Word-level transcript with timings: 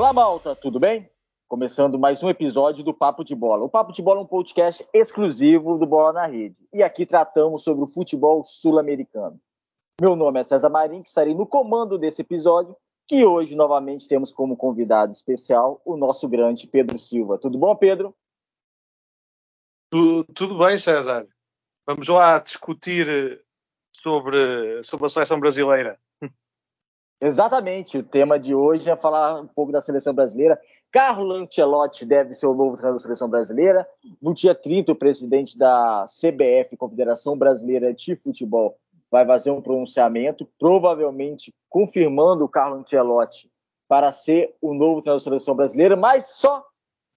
Olá, 0.00 0.14
malta, 0.14 0.56
tudo 0.56 0.80
bem? 0.80 1.10
Começando 1.46 1.98
mais 1.98 2.22
um 2.22 2.30
episódio 2.30 2.82
do 2.82 2.94
Papo 2.94 3.22
de 3.22 3.34
Bola. 3.34 3.64
O 3.64 3.68
Papo 3.68 3.92
de 3.92 4.00
Bola 4.00 4.20
é 4.20 4.22
um 4.22 4.26
podcast 4.26 4.82
exclusivo 4.94 5.76
do 5.76 5.84
Bola 5.84 6.10
na 6.14 6.24
Rede. 6.24 6.56
E 6.72 6.82
aqui 6.82 7.04
tratamos 7.04 7.62
sobre 7.62 7.84
o 7.84 7.86
futebol 7.86 8.42
sul-americano. 8.42 9.38
Meu 10.00 10.16
nome 10.16 10.40
é 10.40 10.44
César 10.44 10.70
Marinho, 10.70 11.02
que 11.02 11.10
estarei 11.10 11.34
no 11.34 11.46
comando 11.46 11.98
desse 11.98 12.22
episódio, 12.22 12.74
que 13.06 13.26
hoje 13.26 13.54
novamente 13.54 14.08
temos 14.08 14.32
como 14.32 14.56
convidado 14.56 15.12
especial 15.12 15.82
o 15.84 15.98
nosso 15.98 16.26
grande 16.26 16.66
Pedro 16.66 16.98
Silva. 16.98 17.36
Tudo 17.36 17.58
bom, 17.58 17.76
Pedro? 17.76 18.16
Tudo, 19.90 20.56
bem, 20.56 20.78
César. 20.78 21.28
Vamos 21.86 22.08
lá 22.08 22.38
discutir 22.38 23.44
sobre, 23.94 24.82
sobre 24.82 25.04
a 25.04 25.08
seleção 25.10 25.38
brasileira. 25.38 26.00
Exatamente, 27.20 27.98
o 27.98 28.02
tema 28.02 28.38
de 28.38 28.54
hoje 28.54 28.88
é 28.88 28.96
falar 28.96 29.40
um 29.42 29.46
pouco 29.46 29.70
da 29.70 29.82
seleção 29.82 30.14
brasileira. 30.14 30.58
Carlo 30.90 31.32
Ancelotti 31.34 32.06
deve 32.06 32.32
ser 32.32 32.46
o 32.46 32.54
novo 32.54 32.76
treinador 32.76 32.98
da 32.98 33.02
seleção 33.02 33.28
brasileira. 33.28 33.86
No 34.22 34.32
dia 34.32 34.54
30, 34.54 34.92
o 34.92 34.96
presidente 34.96 35.58
da 35.58 36.06
CBF, 36.06 36.78
Confederação 36.78 37.36
Brasileira 37.36 37.92
de 37.92 38.16
Futebol, 38.16 38.74
vai 39.10 39.26
fazer 39.26 39.50
um 39.50 39.60
pronunciamento, 39.60 40.48
provavelmente 40.58 41.54
confirmando 41.68 42.44
o 42.44 42.48
Carlo 42.48 42.76
Ancelotti 42.76 43.50
para 43.86 44.10
ser 44.12 44.56
o 44.62 44.72
novo 44.72 45.02
treinador 45.02 45.20
da 45.20 45.24
seleção 45.24 45.54
brasileira, 45.54 45.96
mas 45.96 46.26
só 46.38 46.64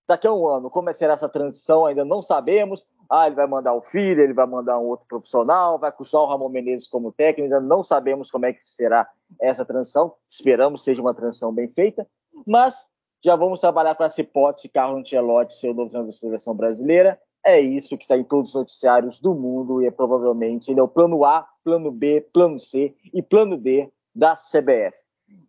daqui 0.05 0.27
a 0.27 0.33
um 0.33 0.45
ano. 0.47 0.69
Como 0.69 0.89
é 0.89 0.93
será 0.93 1.13
essa 1.13 1.29
transição, 1.29 1.85
ainda 1.85 2.03
não 2.03 2.21
sabemos. 2.21 2.85
Ah, 3.09 3.27
ele 3.27 3.35
vai 3.35 3.47
mandar 3.47 3.73
o 3.73 3.81
filho, 3.81 4.21
ele 4.21 4.33
vai 4.33 4.45
mandar 4.45 4.79
um 4.79 4.85
outro 4.85 5.05
profissional, 5.07 5.77
vai 5.77 5.91
custar 5.91 6.21
o 6.21 6.25
Ramon 6.25 6.49
Menezes 6.49 6.87
como 6.87 7.11
técnico, 7.11 7.53
ainda 7.53 7.59
não 7.59 7.83
sabemos 7.83 8.31
como 8.31 8.45
é 8.45 8.53
que 8.53 8.63
será 8.63 9.07
essa 9.39 9.65
transição. 9.65 10.13
Esperamos 10.29 10.83
seja 10.83 11.01
uma 11.01 11.13
transição 11.13 11.53
bem 11.53 11.69
feita, 11.69 12.07
mas 12.45 12.89
já 13.23 13.35
vamos 13.35 13.61
trabalhar 13.61 13.95
com 13.95 14.03
essa 14.03 14.21
hipótese 14.21 14.67
Carlo 14.69 14.97
Ancelotti 14.97 15.53
ser 15.53 15.69
o 15.69 15.73
novo 15.73 15.89
treinador 15.89 16.11
da 16.11 16.17
seleção 16.17 16.55
brasileira. 16.55 17.19
É 17.45 17.59
isso 17.59 17.97
que 17.97 18.03
está 18.03 18.17
em 18.17 18.23
todos 18.23 18.49
os 18.49 18.55
noticiários 18.55 19.19
do 19.19 19.33
mundo 19.33 19.81
e 19.81 19.87
é 19.87 19.91
provavelmente 19.91 20.71
ele 20.71 20.79
é 20.79 20.83
o 20.83 20.87
plano 20.87 21.25
A, 21.25 21.47
plano 21.63 21.91
B, 21.91 22.21
plano 22.33 22.59
C 22.59 22.95
e 23.13 23.21
plano 23.21 23.57
D 23.57 23.89
da 24.15 24.35
CBF. 24.35 24.97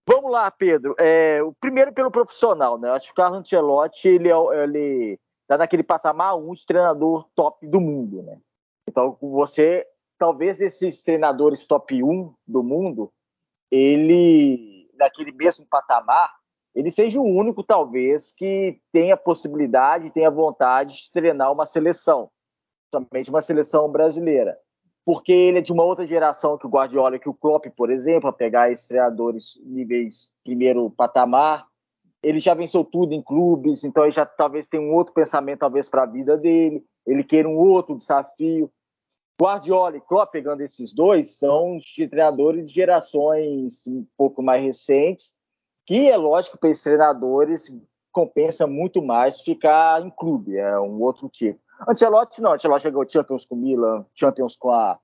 Vamos 0.07 0.31
lá, 0.31 0.51
Pedro. 0.51 0.95
É, 0.99 1.41
primeiro 1.61 1.93
pelo 1.93 2.11
profissional, 2.11 2.79
né? 2.79 2.91
Acho 2.91 3.07
que 3.07 3.13
o 3.13 3.17
Carlo 3.17 3.37
Ancelotti 3.37 4.09
ele, 4.09 4.29
é, 4.31 4.63
ele 4.63 5.19
tá 5.47 5.59
naquele 5.59 5.83
patamar 5.83 6.37
um 6.37 6.53
treinador 6.67 7.29
top 7.35 7.67
do 7.67 7.81
mundo, 7.81 8.23
né? 8.23 8.41
Então 8.89 9.17
você, 9.21 9.87
talvez 10.19 10.61
esses 10.61 11.03
treinadores 11.03 11.67
top 11.67 12.03
1 12.03 12.35
do 12.47 12.63
mundo, 12.63 13.13
ele 13.71 14.89
naquele 14.95 15.33
mesmo 15.33 15.67
patamar, 15.67 16.33
ele 16.75 16.91
seja 16.91 17.21
o 17.21 17.25
único 17.25 17.63
talvez 17.63 18.31
que 18.33 18.81
tenha 18.93 19.17
possibilidade, 19.17 20.11
tenha 20.11 20.31
vontade 20.31 20.95
de 20.95 21.13
treinar 21.13 21.53
uma 21.53 21.67
seleção, 21.67 22.31
somente 22.93 23.31
uma 23.31 23.43
seleção 23.43 23.91
brasileira 23.91 24.59
porque 25.05 25.33
ele 25.33 25.59
é 25.59 25.61
de 25.61 25.73
uma 25.73 25.85
outra 25.85 26.07
geração 26.07 26.57
que 26.57 26.67
o 26.67 26.71
Guardiola, 26.71 27.19
que 27.19 27.29
o 27.29 27.35
Klopp, 27.35 27.67
por 27.77 27.91
exemplo, 27.91 28.29
a 28.29 28.33
pegar 28.33 28.73
estreadores 28.73 29.61
níveis 29.63 30.33
primeiro 30.43 30.91
patamar. 30.91 31.67
Ele 32.25 32.39
já 32.39 32.55
venceu 32.55 32.85
tudo 32.85 33.13
em 33.13 33.23
clubes, 33.23 33.85
então 33.85 34.05
ele 34.05 34.13
já 34.13 34.25
talvez 34.25 34.67
tenha 34.67 34.83
um 34.83 34.93
outro 34.93 35.13
pensamento 35.13 35.61
talvez 35.61 35.89
para 35.89 36.05
a 36.05 36.07
vida 36.07 36.37
dele. 36.37 36.85
Ele 37.07 37.23
queira 37.23 37.49
um 37.49 37.57
outro 37.57 37.97
desafio. 37.97 38.71
Guardiola 39.41 39.97
e 39.97 40.01
Klopp, 40.01 40.31
pegando 40.33 40.63
esses 40.63 40.93
dois, 40.93 41.39
são 41.39 41.77
de 41.77 42.09
treinadores 42.09 42.69
de 42.69 42.75
gerações 42.75 43.85
um 43.87 44.07
pouco 44.17 44.43
mais 44.43 44.63
recentes, 44.63 45.35
que 45.85 46.09
é 46.09 46.17
lógico 46.17 46.57
para 46.57 46.71
esses 46.71 46.85
treinadores 46.85 47.69
compensa 48.15 48.65
muito 48.65 49.03
mais 49.03 49.41
ficar 49.41 50.01
em 50.01 50.09
clube, 50.09 50.57
é 50.57 50.79
um 50.79 51.03
outro 51.03 51.29
tipo. 51.29 51.61
Ancelotti 51.89 52.41
não, 52.41 52.53
Ancelotti 52.53 52.83
chegou 52.83 53.09
Champions 53.11 53.45
com 53.45 53.57
o 53.57 53.59
Milan, 53.59 54.07
Champions 54.15 54.57
com 54.57 54.71
a 54.71 54.99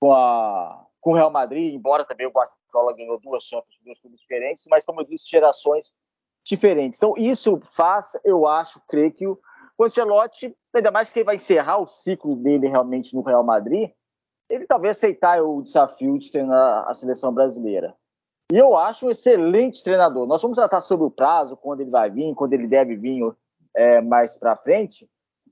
com 0.00 0.12
a 0.12 0.86
com 0.98 1.10
o 1.10 1.14
Real 1.14 1.30
Madrid, 1.30 1.74
embora 1.74 2.04
também 2.04 2.26
o 2.26 2.30
Guardiola 2.30 2.96
ganhou 2.96 3.20
duas 3.20 3.44
Champions 3.44 3.76
com 3.76 3.84
dois 3.84 4.00
clubes 4.00 4.20
diferentes, 4.20 4.64
mas 4.68 4.84
como 4.86 5.02
eu 5.02 5.04
disse, 5.04 5.28
gerações 5.28 5.94
diferentes. 6.46 6.98
Então 6.98 7.14
isso 7.16 7.60
faz, 7.72 8.16
eu 8.24 8.46
acho, 8.46 8.80
creio 8.88 9.12
que 9.12 9.26
o, 9.26 9.38
Ancelotti, 9.80 10.56
ainda 10.74 10.90
mais 10.90 11.10
que 11.10 11.18
ele 11.18 11.26
vai 11.26 11.36
encerrar 11.36 11.78
o 11.78 11.86
ciclo 11.86 12.34
dele 12.36 12.68
realmente 12.68 13.14
no 13.14 13.22
Real 13.22 13.44
Madrid, 13.44 13.90
ele 14.48 14.66
talvez 14.66 14.96
aceitar 14.96 15.42
o 15.42 15.60
desafio 15.60 16.16
de 16.18 16.30
treinar 16.30 16.88
a 16.88 16.94
seleção 16.94 17.32
brasileira. 17.32 17.94
E 18.52 18.56
eu 18.56 18.76
acho 18.76 19.06
um 19.06 19.10
excelente 19.10 19.82
treinador. 19.82 20.26
Nós 20.26 20.40
vamos 20.40 20.56
tratar 20.56 20.80
sobre 20.80 21.04
o 21.04 21.10
prazo, 21.10 21.56
quando 21.56 21.80
ele 21.80 21.90
vai 21.90 22.08
vir, 22.08 22.32
quando 22.34 22.52
ele 22.52 22.68
deve 22.68 22.96
vir 22.96 23.20
é, 23.74 24.00
mais 24.00 24.38
para 24.38 24.54
frente. 24.54 25.08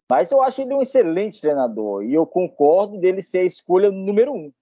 Mas 0.08 0.30
eu 0.30 0.40
acho 0.40 0.62
ele 0.62 0.74
um 0.74 0.82
excelente 0.82 1.40
treinador 1.40 2.04
e 2.04 2.14
eu 2.14 2.24
concordo 2.24 2.98
dele 2.98 3.20
ser 3.20 3.38
a 3.38 3.44
escolha 3.44 3.90
número 3.90 4.32
um. 4.32 4.52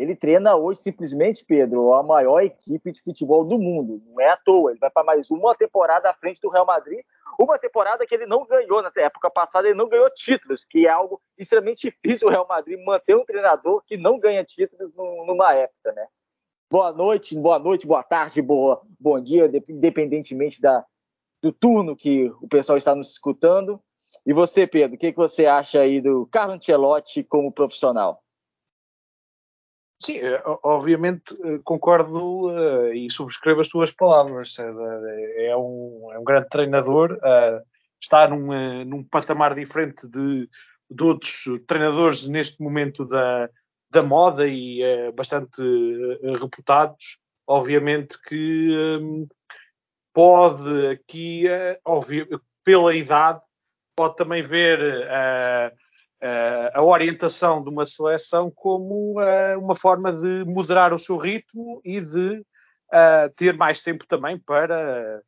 Ele 0.00 0.16
treina 0.16 0.56
hoje 0.56 0.80
simplesmente, 0.80 1.44
Pedro, 1.44 1.92
a 1.92 2.02
maior 2.02 2.40
equipe 2.40 2.90
de 2.90 3.02
futebol 3.02 3.44
do 3.44 3.58
mundo. 3.58 4.02
Não 4.06 4.18
é 4.18 4.30
à 4.30 4.36
toa. 4.38 4.70
Ele 4.70 4.80
vai 4.80 4.88
para 4.88 5.04
mais 5.04 5.30
uma 5.30 5.54
temporada 5.54 6.08
à 6.08 6.14
frente 6.14 6.40
do 6.40 6.48
Real 6.48 6.64
Madrid. 6.64 7.00
Uma 7.38 7.58
temporada 7.58 8.06
que 8.06 8.14
ele 8.14 8.24
não 8.24 8.46
ganhou 8.46 8.80
na 8.80 8.90
época 8.96 9.30
passada, 9.30 9.68
ele 9.68 9.76
não 9.76 9.90
ganhou 9.90 10.08
títulos, 10.08 10.64
que 10.64 10.86
é 10.86 10.90
algo 10.90 11.20
extremamente 11.36 11.90
difícil 11.90 12.28
o 12.28 12.30
Real 12.30 12.46
Madrid 12.48 12.82
manter 12.82 13.14
um 13.14 13.26
treinador 13.26 13.82
que 13.86 13.98
não 13.98 14.18
ganha 14.18 14.42
títulos 14.42 14.90
numa 14.96 15.52
época, 15.52 15.92
né? 15.92 16.06
Boa 16.70 16.92
noite, 16.92 17.38
boa 17.38 17.58
noite, 17.58 17.86
boa 17.86 18.02
tarde, 18.02 18.40
boa, 18.40 18.80
bom 18.98 19.20
dia, 19.20 19.50
independentemente 19.68 20.62
da, 20.62 20.82
do 21.42 21.52
turno 21.52 21.94
que 21.94 22.32
o 22.40 22.48
pessoal 22.48 22.78
está 22.78 22.94
nos 22.94 23.10
escutando. 23.10 23.78
E 24.24 24.32
você, 24.32 24.66
Pedro, 24.66 24.96
o 24.96 24.98
que, 24.98 25.12
que 25.12 25.18
você 25.18 25.44
acha 25.44 25.82
aí 25.82 26.00
do 26.00 26.26
Carlo 26.32 26.54
Ancelotti 26.54 27.22
como 27.22 27.52
profissional? 27.52 28.22
Sim, 30.10 30.18
eh, 30.18 30.42
obviamente 30.62 31.34
eh, 31.44 31.60
concordo 31.62 32.48
uh, 32.48 32.92
e 32.92 33.10
subscrevo 33.10 33.60
as 33.60 33.68
tuas 33.68 33.92
palavras, 33.92 34.54
César. 34.54 35.00
É 35.36 35.56
um, 35.56 36.10
é 36.12 36.18
um 36.18 36.24
grande 36.24 36.48
treinador, 36.48 37.12
uh, 37.12 37.62
está 38.00 38.26
num, 38.28 38.48
uh, 38.48 38.84
num 38.84 39.04
patamar 39.04 39.54
diferente 39.54 40.08
de, 40.08 40.48
de 40.90 41.04
outros 41.04 41.44
treinadores 41.66 42.26
neste 42.26 42.60
momento 42.60 43.04
da, 43.04 43.48
da 43.90 44.02
moda 44.02 44.46
e 44.46 44.80
bastante 45.14 45.62
reputados. 46.40 47.18
Obviamente 47.46 48.20
que 48.22 48.98
um, 49.00 49.28
pode 50.12 50.86
aqui, 50.88 51.44
pela 52.64 52.94
idade, 52.94 53.40
pode 53.96 54.16
também 54.16 54.42
ver 54.42 54.78
a 56.74 56.82
orientação 56.82 57.62
de 57.62 57.70
uma 57.70 57.84
seleção 57.84 58.50
como 58.50 59.18
uh, 59.18 59.58
uma 59.58 59.74
forma 59.74 60.12
de 60.12 60.44
moderar 60.44 60.92
o 60.92 60.98
seu 60.98 61.16
ritmo 61.16 61.80
e 61.84 62.00
de 62.00 62.44
ter 63.36 63.56
mais 63.56 63.82
tempo 63.82 64.04
também 64.04 64.36
para 64.36 65.22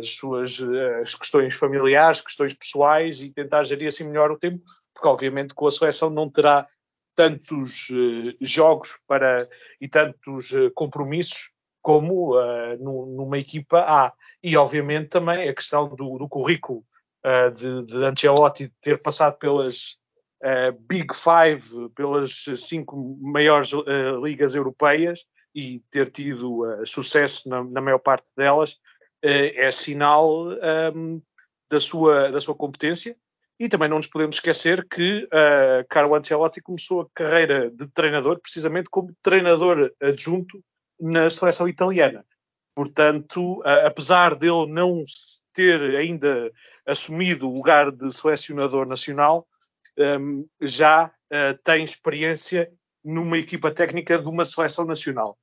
as 0.00 0.10
suas 0.10 0.60
as 1.00 1.14
questões 1.14 1.54
familiares, 1.54 2.20
questões 2.20 2.52
pessoais 2.52 3.22
e 3.22 3.30
tentar 3.30 3.62
gerir 3.62 3.86
assim 3.86 4.02
melhor 4.02 4.32
o 4.32 4.38
tempo, 4.38 4.60
porque 4.92 5.06
obviamente 5.06 5.54
com 5.54 5.68
a 5.68 5.70
seleção 5.70 6.10
não 6.10 6.28
terá 6.28 6.66
tantos 7.14 7.86
jogos 8.40 8.98
para 9.06 9.48
e 9.80 9.86
tantos 9.86 10.50
compromissos 10.74 11.52
como 11.80 12.34
numa 12.80 13.38
equipa 13.38 13.78
A. 13.86 14.12
E 14.42 14.56
obviamente 14.56 15.10
também 15.10 15.48
a 15.48 15.54
questão 15.54 15.88
do, 15.88 16.18
do 16.18 16.28
currículo 16.28 16.82
de, 17.54 17.84
de 17.84 18.04
Ancelotti 18.04 18.72
ter 18.80 19.00
passado 19.00 19.38
pelas 19.38 19.96
Big 20.88 21.14
Five, 21.14 21.90
pelas 21.94 22.44
cinco 22.56 23.18
maiores 23.20 23.72
uh, 23.72 23.84
ligas 24.22 24.54
europeias 24.54 25.24
e 25.54 25.80
ter 25.90 26.10
tido 26.10 26.64
sucesso 26.84 27.48
na, 27.48 27.64
na, 27.64 27.80
maior 27.80 27.98
parte 27.98 28.26
delas, 28.36 28.76
é 29.22 29.70
sinal 29.70 30.48
um, 30.48 30.52
ehm, 30.52 31.22
da, 31.70 31.80
sua, 31.80 32.30
da 32.30 32.40
sua 32.40 32.54
competência. 32.54 33.16
E 33.58 33.68
também 33.68 33.88
não 33.88 33.96
nos 33.96 34.06
podemos 34.06 34.36
esquecer 34.36 34.86
que 34.86 35.24
uh, 35.24 35.86
Carlo 35.88 36.14
Ancelotti 36.14 36.60
começou 36.60 37.00
a 37.00 37.06
carreira 37.14 37.70
de 37.70 37.88
treinador 37.88 38.38
precisamente 38.38 38.90
como 38.90 39.16
treinador 39.22 39.90
adjunto 40.00 40.62
na 41.00 41.30
seleção 41.30 41.66
italiana. 41.66 42.24
Portanto, 42.74 43.60
uh, 43.60 43.86
apesar 43.86 44.34
dele 44.34 44.66
não 44.66 45.02
ter 45.54 45.80
ainda 45.96 46.52
assumido 46.86 47.48
o 47.48 47.54
lugar 47.54 47.90
de 47.90 48.14
selecionador 48.14 48.86
nacional, 48.86 49.48
um, 49.98 50.46
já 50.60 51.06
uh, 51.06 51.58
tem 51.62 51.84
experiência 51.84 52.72
numa 53.04 53.38
equipa 53.38 53.70
técnica 53.70 54.18
de 54.18 54.28
uma 54.28 54.44
seleção 54.44 54.84
nacional. 54.84 55.38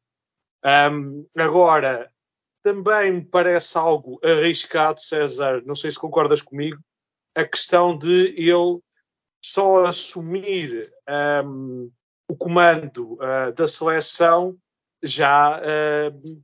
Um, 0.66 1.26
agora, 1.38 2.12
também 2.64 3.12
me 3.12 3.26
parece 3.26 3.78
algo 3.78 4.20
arriscado, 4.24 5.00
César, 5.00 5.62
não 5.66 5.76
sei 5.76 5.92
se 5.92 6.00
concordas 6.00 6.42
comigo, 6.42 6.82
a 7.36 7.44
questão 7.44 7.98
de 7.98 8.34
ele 8.38 8.80
só 9.44 9.86
assumir 9.86 10.92
um, 11.46 11.92
o 12.30 12.36
comando 12.36 13.14
uh, 13.16 13.52
da 13.54 13.68
seleção 13.68 14.58
já 15.02 15.60
uh, 15.60 16.44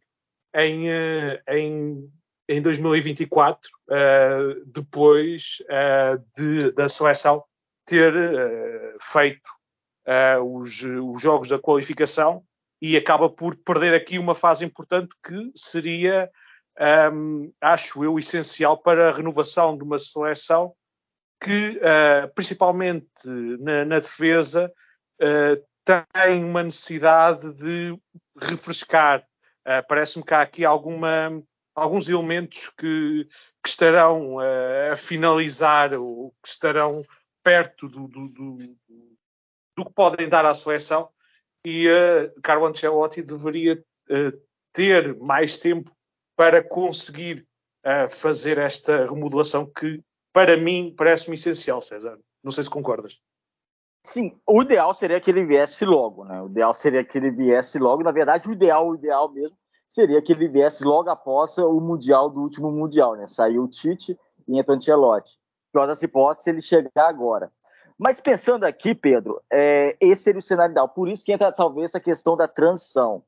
em, 0.53 0.89
uh, 0.89 1.41
em 1.47 2.11
em 2.49 2.63
2024, 2.63 3.69
uh, 3.91 4.65
depois 4.65 5.59
de, 6.35 6.71
da 6.71 6.89
seleção 6.89 7.43
ter 7.89 8.15
uh, 8.15 8.97
feito 8.99 9.49
os, 10.43 10.81
os, 10.81 11.21
jogos 11.21 11.49
da 11.49 11.59
qualificação 11.59 12.43
e 12.81 12.97
acaba 12.97 13.29
por 13.29 13.55
perder 13.55 13.93
aqui 13.93 14.17
uma 14.17 14.33
fase 14.33 14.65
importante 14.65 15.13
que 15.23 15.51
seria, 15.53 16.31
um, 17.13 17.53
acho 17.61 18.03
eu, 18.03 18.17
essencial 18.17 18.75
para 18.75 19.09
a 19.09 19.13
renovação 19.13 19.77
de 19.77 19.83
uma 19.83 19.99
seleção 19.99 20.73
que, 21.39 21.79
principalmente 22.33 23.07
na, 23.59 23.85
na 23.85 23.99
defesa, 23.99 24.73
tem 26.15 26.43
uma 26.43 26.63
necessidade 26.63 27.53
de 27.53 27.95
refrescar. 28.41 29.23
Parece-me 29.87 30.25
que 30.25 30.33
há 30.33 30.41
aqui 30.41 30.65
alguma 30.65 31.39
alguns 31.79 32.09
elementos 32.09 32.69
que, 32.77 33.27
que 33.63 33.69
estarão 33.69 34.35
uh, 34.35 34.93
a 34.93 34.97
finalizar 34.97 35.93
ou 35.93 36.33
que 36.43 36.49
estarão 36.49 37.01
perto 37.49 37.89
do, 37.89 38.07
do, 38.07 38.27
do, 38.27 38.57
do, 39.75 39.85
que 39.85 39.93
podem 39.95 40.29
dar 40.29 40.45
à 40.45 40.53
seleção 40.53 41.09
e 41.65 41.87
uh, 41.89 42.41
Carlo 42.43 42.67
Ancelotti 42.67 43.23
deveria 43.23 43.73
uh, 43.73 44.39
ter 44.71 45.17
mais 45.17 45.57
tempo 45.57 45.91
para 46.37 46.63
conseguir 46.63 47.47
uh, 47.83 48.07
fazer 48.13 48.59
esta 48.59 49.07
remodelação 49.07 49.65
que 49.65 49.99
para 50.31 50.55
mim 50.57 50.93
parece-me 50.95 51.33
essencial, 51.33 51.81
César. 51.81 52.19
Não 52.43 52.51
sei 52.51 52.63
se 52.63 52.69
concordas. 52.69 53.19
Sim, 54.05 54.39
o 54.45 54.61
ideal 54.61 54.93
seria 54.93 55.19
que 55.19 55.31
ele 55.31 55.43
viesse 55.43 55.83
logo, 55.83 56.25
né? 56.25 56.39
O 56.43 56.45
ideal 56.45 56.75
seria 56.75 57.03
que 57.03 57.17
ele 57.17 57.31
viesse 57.31 57.79
logo. 57.79 58.03
Na 58.03 58.11
verdade, 58.11 58.47
o 58.47 58.53
ideal, 58.53 58.87
o 58.87 58.95
ideal 58.95 59.31
mesmo, 59.33 59.57
seria 59.87 60.21
que 60.21 60.33
ele 60.33 60.47
viesse 60.47 60.83
logo 60.83 61.09
após 61.09 61.57
o 61.57 61.81
Mundial 61.81 62.29
do 62.29 62.41
último 62.41 62.71
Mundial, 62.71 63.15
né? 63.15 63.25
Saiu 63.25 63.63
o 63.63 63.67
Tite 63.67 64.15
e 64.47 64.59
entrou 64.59 64.77
Ancelotti. 64.77 65.39
Pior 65.71 65.87
das 65.87 66.01
hipóteses, 66.01 66.47
ele 66.47 66.61
chegar 66.61 67.07
agora. 67.07 67.51
Mas 67.97 68.19
pensando 68.19 68.63
aqui, 68.63 68.95
Pedro, 68.95 69.41
é, 69.51 69.97
esse 69.99 70.23
seria 70.23 70.39
o 70.39 70.41
cenário 70.41 70.71
ideal. 70.71 70.87
Por 70.87 71.09
isso 71.09 71.23
que 71.23 71.33
entra 71.33 71.51
talvez 71.51 71.93
a 71.93 71.99
questão 71.99 72.37
da 72.37 72.47
transição. 72.47 73.23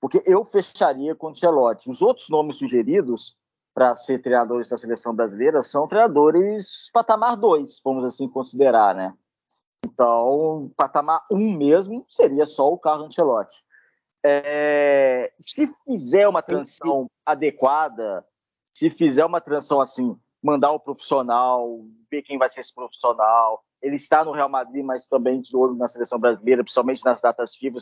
Porque 0.00 0.22
eu 0.26 0.44
fecharia 0.44 1.14
com 1.14 1.28
o 1.28 1.30
Ancelotti. 1.30 1.88
Os 1.88 2.02
outros 2.02 2.28
nomes 2.28 2.56
sugeridos 2.56 3.36
para 3.76 3.94
ser 3.94 4.20
treinadores 4.20 4.68
da 4.68 4.78
seleção 4.78 5.14
brasileira 5.14 5.62
são 5.62 5.86
treinadores 5.86 6.90
patamar 6.94 7.36
2, 7.36 7.80
vamos 7.84 8.04
assim 8.04 8.26
considerar, 8.26 8.94
né? 8.94 9.12
Então, 9.84 10.72
patamar 10.76 11.24
1 11.30 11.36
um 11.36 11.56
mesmo 11.56 12.06
seria 12.08 12.46
só 12.46 12.72
o 12.72 12.78
Carlo 12.78 13.04
Ancelotti. 13.04 13.62
É, 14.24 15.30
se 15.38 15.70
fizer 15.84 16.26
uma 16.26 16.42
transição 16.42 17.10
adequada, 17.24 18.26
se 18.72 18.88
fizer 18.88 19.24
uma 19.24 19.42
transição 19.42 19.80
assim, 19.80 20.18
mandar 20.46 20.70
o 20.70 20.78
profissional, 20.78 21.80
ver 22.08 22.22
quem 22.22 22.38
vai 22.38 22.48
ser 22.48 22.60
esse 22.60 22.72
profissional, 22.72 23.60
ele 23.82 23.96
está 23.96 24.24
no 24.24 24.30
Real 24.30 24.48
Madrid, 24.48 24.84
mas 24.84 25.08
também 25.08 25.40
de 25.40 25.56
olho 25.56 25.74
na 25.74 25.88
seleção 25.88 26.18
brasileira, 26.18 26.62
principalmente 26.62 27.04
nas 27.04 27.20
datas 27.20 27.54
FIFA, 27.54 27.78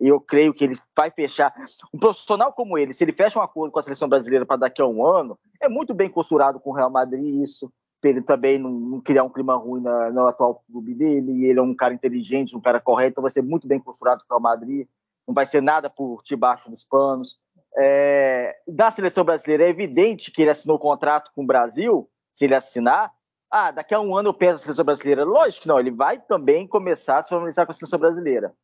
e 0.00 0.08
eu 0.08 0.20
creio 0.20 0.54
que 0.54 0.62
ele 0.62 0.78
vai 0.96 1.10
fechar. 1.10 1.52
Um 1.92 1.98
profissional 1.98 2.52
como 2.52 2.78
ele, 2.78 2.92
se 2.92 3.02
ele 3.02 3.12
fecha 3.12 3.38
um 3.38 3.42
acordo 3.42 3.72
com 3.72 3.80
a 3.80 3.82
seleção 3.82 4.08
brasileira 4.08 4.46
para 4.46 4.58
daqui 4.58 4.80
a 4.80 4.86
um 4.86 5.04
ano, 5.04 5.36
é 5.60 5.68
muito 5.68 5.92
bem 5.92 6.08
costurado 6.08 6.60
com 6.60 6.70
o 6.70 6.74
Real 6.74 6.90
Madrid 6.90 7.42
isso, 7.42 7.70
para 8.00 8.10
ele 8.10 8.22
também 8.22 8.58
não, 8.58 8.70
não, 8.70 9.00
criar 9.00 9.24
um 9.24 9.30
clima 9.30 9.56
ruim 9.56 9.82
na, 9.82 10.10
no 10.10 10.28
atual 10.28 10.62
clube 10.70 10.94
dele, 10.94 11.32
e 11.32 11.44
ele 11.46 11.58
é 11.58 11.62
um 11.62 11.74
cara 11.74 11.92
inteligente, 11.92 12.56
um 12.56 12.60
cara 12.60 12.80
correto, 12.80 13.10
então 13.10 13.22
vai 13.22 13.30
ser 13.30 13.42
muito 13.42 13.66
bem 13.66 13.80
costurado 13.80 14.22
com 14.26 14.34
o 14.34 14.38
Real 14.38 14.56
Madrid 14.56 14.86
não 15.26 15.34
vai 15.34 15.46
ser 15.46 15.62
nada 15.62 15.88
por 15.88 16.22
debaixo 16.22 16.70
dos 16.70 16.84
panos. 16.84 17.38
É, 17.76 18.56
da 18.68 18.90
seleção 18.90 19.24
brasileira, 19.24 19.64
é 19.64 19.68
evidente 19.68 20.30
que 20.30 20.42
ele 20.42 20.50
assinou 20.50 20.78
contrato 20.78 21.30
com 21.34 21.42
o 21.42 21.46
Brasil, 21.46 22.08
se 22.32 22.44
ele 22.44 22.54
assinar. 22.54 23.12
Ah, 23.50 23.70
daqui 23.70 23.94
a 23.94 24.00
um 24.00 24.16
ano 24.16 24.30
eu 24.30 24.34
peço 24.34 24.56
a 24.56 24.58
seleção 24.58 24.84
brasileira. 24.84 25.24
Lógico 25.24 25.62
que 25.62 25.68
não, 25.68 25.78
ele 25.78 25.90
vai 25.90 26.20
também 26.20 26.66
começar 26.66 27.18
a 27.18 27.22
se 27.22 27.28
familiarizar 27.28 27.66
com 27.66 27.72
a 27.72 27.74
seleção 27.74 27.98
brasileira. 27.98 28.54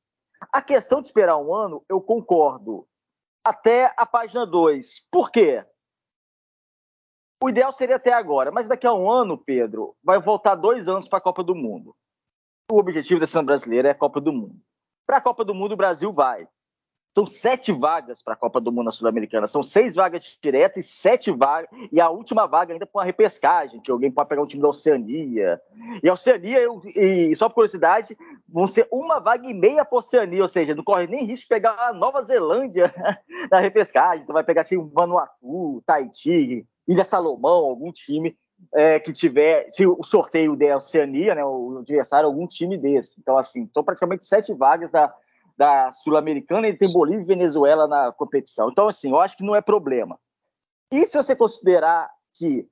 A 0.52 0.62
questão 0.62 1.00
de 1.00 1.08
esperar 1.08 1.36
um 1.36 1.54
ano, 1.54 1.84
eu 1.88 2.00
concordo. 2.00 2.86
Até 3.44 3.92
a 3.96 4.06
página 4.06 4.46
2. 4.46 5.08
Por 5.10 5.30
quê? 5.30 5.64
O 7.42 7.48
ideal 7.48 7.72
seria 7.72 7.96
até 7.96 8.12
agora, 8.12 8.50
mas 8.50 8.68
daqui 8.68 8.86
a 8.86 8.92
um 8.92 9.10
ano, 9.10 9.38
Pedro, 9.38 9.96
vai 10.04 10.20
voltar 10.20 10.54
dois 10.54 10.88
anos 10.88 11.08
para 11.08 11.18
a 11.18 11.22
Copa 11.22 11.42
do 11.42 11.54
Mundo. 11.54 11.96
O 12.70 12.78
objetivo 12.78 13.18
da 13.18 13.26
seleção 13.26 13.44
brasileira 13.44 13.88
é 13.88 13.92
a 13.92 13.94
Copa 13.94 14.20
do 14.20 14.32
Mundo. 14.32 14.60
Para 15.06 15.16
a 15.16 15.20
Copa 15.20 15.44
do 15.44 15.54
Mundo, 15.54 15.72
o 15.72 15.76
Brasil 15.76 16.12
vai. 16.12 16.46
São 17.12 17.26
sete 17.26 17.72
vagas 17.72 18.22
para 18.22 18.34
a 18.34 18.36
Copa 18.36 18.60
do 18.60 18.70
Mundo 18.70 18.92
Sul-Americana. 18.92 19.48
São 19.48 19.62
seis 19.62 19.96
vagas 19.96 20.38
diretas 20.40 20.84
e 20.84 20.88
sete 20.88 21.30
vagas. 21.32 21.68
E 21.90 22.00
a 22.00 22.08
última 22.08 22.46
vaga 22.46 22.72
ainda 22.72 22.86
para 22.86 23.00
uma 23.00 23.04
repescagem, 23.04 23.80
que 23.80 23.90
alguém 23.90 24.10
pode 24.10 24.28
pegar 24.28 24.42
um 24.42 24.46
time 24.46 24.62
da 24.62 24.68
Oceania. 24.68 25.60
E 26.02 26.08
a 26.08 26.12
Oceania, 26.12 26.60
eu, 26.60 26.80
e 26.84 27.34
só 27.34 27.48
por 27.48 27.56
curiosidade, 27.56 28.16
vão 28.48 28.68
ser 28.68 28.86
uma 28.92 29.18
vaga 29.18 29.48
e 29.48 29.52
meia 29.52 29.84
para 29.84 29.98
a 29.98 30.00
Oceania, 30.00 30.42
ou 30.42 30.48
seja, 30.48 30.74
não 30.74 30.84
corre 30.84 31.08
nem 31.08 31.24
risco 31.24 31.44
de 31.44 31.48
pegar 31.48 31.76
a 31.78 31.92
Nova 31.92 32.22
Zelândia 32.22 32.94
na 33.50 33.58
repescagem. 33.58 34.22
Então 34.22 34.34
vai 34.34 34.44
pegar 34.44 34.60
assim, 34.60 34.78
Vanuatu, 34.92 35.82
Tahiti, 35.84 36.64
Ilha 36.86 37.04
Salomão, 37.04 37.64
algum 37.64 37.90
time 37.90 38.36
é, 38.74 39.00
que 39.00 39.12
tiver, 39.12 39.68
se 39.72 39.86
o 39.86 40.02
sorteio 40.04 40.54
der 40.54 40.76
Oceania, 40.76 41.34
né, 41.34 41.44
o 41.44 41.78
adversário, 41.78 42.28
algum 42.28 42.46
time 42.46 42.78
desse. 42.78 43.20
Então, 43.20 43.36
assim, 43.36 43.68
são 43.72 43.82
praticamente 43.82 44.24
sete 44.24 44.52
vagas 44.54 44.90
da, 44.90 45.12
da 45.60 45.92
Sul-Americana 45.92 46.68
e 46.68 46.74
tem 46.74 46.90
Bolívia 46.90 47.20
e 47.20 47.26
Venezuela 47.26 47.86
na 47.86 48.10
competição. 48.10 48.70
Então, 48.70 48.88
assim, 48.88 49.10
eu 49.10 49.20
acho 49.20 49.36
que 49.36 49.44
não 49.44 49.54
é 49.54 49.60
problema. 49.60 50.18
E 50.90 51.04
se 51.04 51.18
você 51.18 51.36
considerar 51.36 52.10
que, 52.32 52.66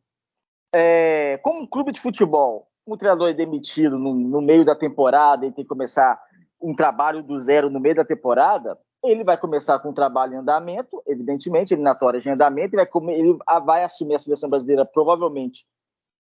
é, 0.75 1.39
como 1.43 1.61
um 1.61 1.67
clube 1.67 1.93
de 1.93 2.01
futebol, 2.01 2.67
um 2.87 2.97
treinador 2.97 3.29
é 3.29 3.35
demitido 3.35 3.99
no, 3.99 4.15
no 4.15 4.41
meio 4.41 4.65
da 4.65 4.75
temporada 4.75 5.45
e 5.45 5.53
tem 5.53 5.67
que 5.67 5.69
começar 5.69 6.19
um 6.59 6.75
trabalho 6.75 7.23
do 7.23 7.39
zero 7.39 7.69
no 7.69 7.79
meio 7.79 7.95
da 7.95 8.07
temporada, 8.07 8.79
ele 9.05 9.23
vai 9.23 9.37
começar 9.37 9.79
com 9.81 9.91
um 9.91 9.95
trabalho 9.95 10.33
em 10.33 10.39
andamento, 10.39 11.03
evidentemente, 11.07 11.75
eliminatórias 11.75 12.25
em 12.25 12.31
andamento, 12.31 12.75
ele 12.75 12.89
vai, 12.91 13.15
ele 13.15 13.39
vai 13.67 13.85
assumir 13.85 14.15
a 14.15 14.19
seleção 14.19 14.49
brasileira 14.49 14.87
provavelmente 14.87 15.67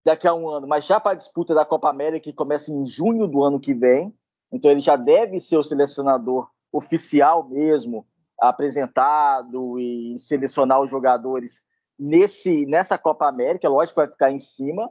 daqui 0.02 0.26
a 0.26 0.32
um 0.32 0.48
ano, 0.48 0.66
mas 0.66 0.86
já 0.86 0.98
para 0.98 1.12
a 1.12 1.16
disputa 1.16 1.52
da 1.52 1.66
Copa 1.66 1.90
América, 1.90 2.24
que 2.24 2.32
começa 2.32 2.72
em 2.72 2.86
junho 2.86 3.26
do 3.26 3.44
ano 3.44 3.60
que 3.60 3.74
vem. 3.74 4.14
Então 4.50 4.70
ele 4.70 4.80
já 4.80 4.96
deve 4.96 5.38
ser 5.40 5.58
o 5.58 5.62
selecionador 5.62 6.53
oficial 6.74 7.48
mesmo, 7.48 8.04
apresentado 8.40 9.78
e 9.78 10.18
selecionar 10.18 10.80
os 10.80 10.90
jogadores 10.90 11.60
nesse, 11.96 12.66
nessa 12.66 12.98
Copa 12.98 13.28
América. 13.28 13.68
Lógico 13.68 14.00
vai 14.00 14.10
ficar 14.10 14.32
em 14.32 14.40
cima, 14.40 14.90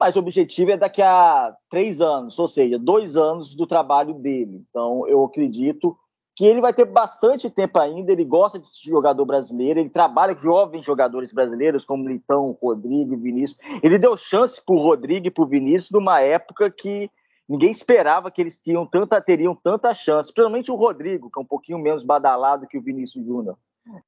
mas 0.00 0.16
o 0.16 0.20
objetivo 0.20 0.70
é 0.70 0.76
daqui 0.76 1.02
a 1.02 1.54
três 1.68 2.00
anos, 2.00 2.38
ou 2.38 2.48
seja, 2.48 2.78
dois 2.78 3.14
anos 3.14 3.54
do 3.54 3.66
trabalho 3.66 4.14
dele. 4.14 4.64
Então 4.70 5.06
eu 5.06 5.22
acredito 5.22 5.96
que 6.34 6.46
ele 6.46 6.62
vai 6.62 6.72
ter 6.72 6.86
bastante 6.86 7.50
tempo 7.50 7.78
ainda, 7.78 8.10
ele 8.10 8.24
gosta 8.24 8.58
de 8.58 8.66
jogador 8.82 9.26
brasileiro, 9.26 9.80
ele 9.80 9.90
trabalha 9.90 10.34
com 10.34 10.40
jovens 10.40 10.86
jogadores 10.86 11.30
brasileiros, 11.30 11.84
como 11.84 12.08
Litão, 12.08 12.56
Rodrigo, 12.60 13.18
Vinícius. 13.18 13.60
Ele 13.82 13.98
deu 13.98 14.16
chance 14.16 14.64
para 14.64 14.74
o 14.74 14.78
Rodrigo 14.78 15.26
e 15.26 15.30
para 15.30 15.44
o 15.44 15.46
Vinícius 15.46 15.90
numa 15.90 16.22
época 16.22 16.70
que 16.70 17.10
ninguém 17.48 17.70
esperava 17.70 18.30
que 18.30 18.40
eles 18.40 18.58
tinham 18.60 18.86
tanta, 18.86 19.20
teriam 19.20 19.54
tanta 19.54 19.92
chance, 19.94 20.32
principalmente 20.32 20.70
o 20.70 20.76
Rodrigo, 20.76 21.30
que 21.30 21.38
é 21.38 21.42
um 21.42 21.46
pouquinho 21.46 21.78
menos 21.78 22.02
badalado 22.02 22.66
que 22.66 22.78
o 22.78 22.82
Vinícius 22.82 23.26
Júnior. 23.26 23.56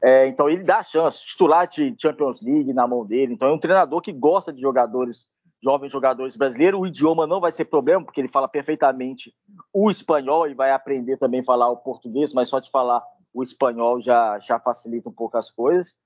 É, 0.03 0.27
então 0.29 0.49
ele 0.49 0.63
dá 0.63 0.83
chance, 0.83 1.25
titular 1.25 1.69
de 1.69 1.95
Champions 1.99 2.41
League 2.41 2.73
na 2.73 2.87
mão 2.87 3.05
dele. 3.05 3.35
Então 3.35 3.49
é 3.49 3.53
um 3.53 3.59
treinador 3.59 4.01
que 4.01 4.13
gosta 4.13 4.53
de 4.53 4.61
jogadores 4.61 5.29
jovens 5.65 5.91
jogadores 5.91 6.37
brasileiros. 6.37 6.79
O 6.79 6.87
idioma 6.87 7.27
não 7.27 7.41
vai 7.41 7.51
ser 7.51 7.65
problema, 7.65 8.05
porque 8.05 8.21
ele 8.21 8.29
fala 8.29 8.47
perfeitamente 8.47 9.35
o 9.73 9.91
espanhol 9.91 10.47
e 10.47 10.55
vai 10.55 10.71
aprender 10.71 11.17
também 11.17 11.41
a 11.41 11.45
falar 11.45 11.71
o 11.71 11.79
português, 11.79 12.35
mas 12.35 12.51
só 12.51 12.61
de 12.61 12.71
falar 12.71 13.03
o 13.33 13.43
espanhol 13.43 13.99
já, 13.99 14.39
já 14.39 14.61
facilita 14.61 15.09
um 15.09 15.13
pouco 15.13 15.39
as 15.39 15.51
coisas. 15.51 15.97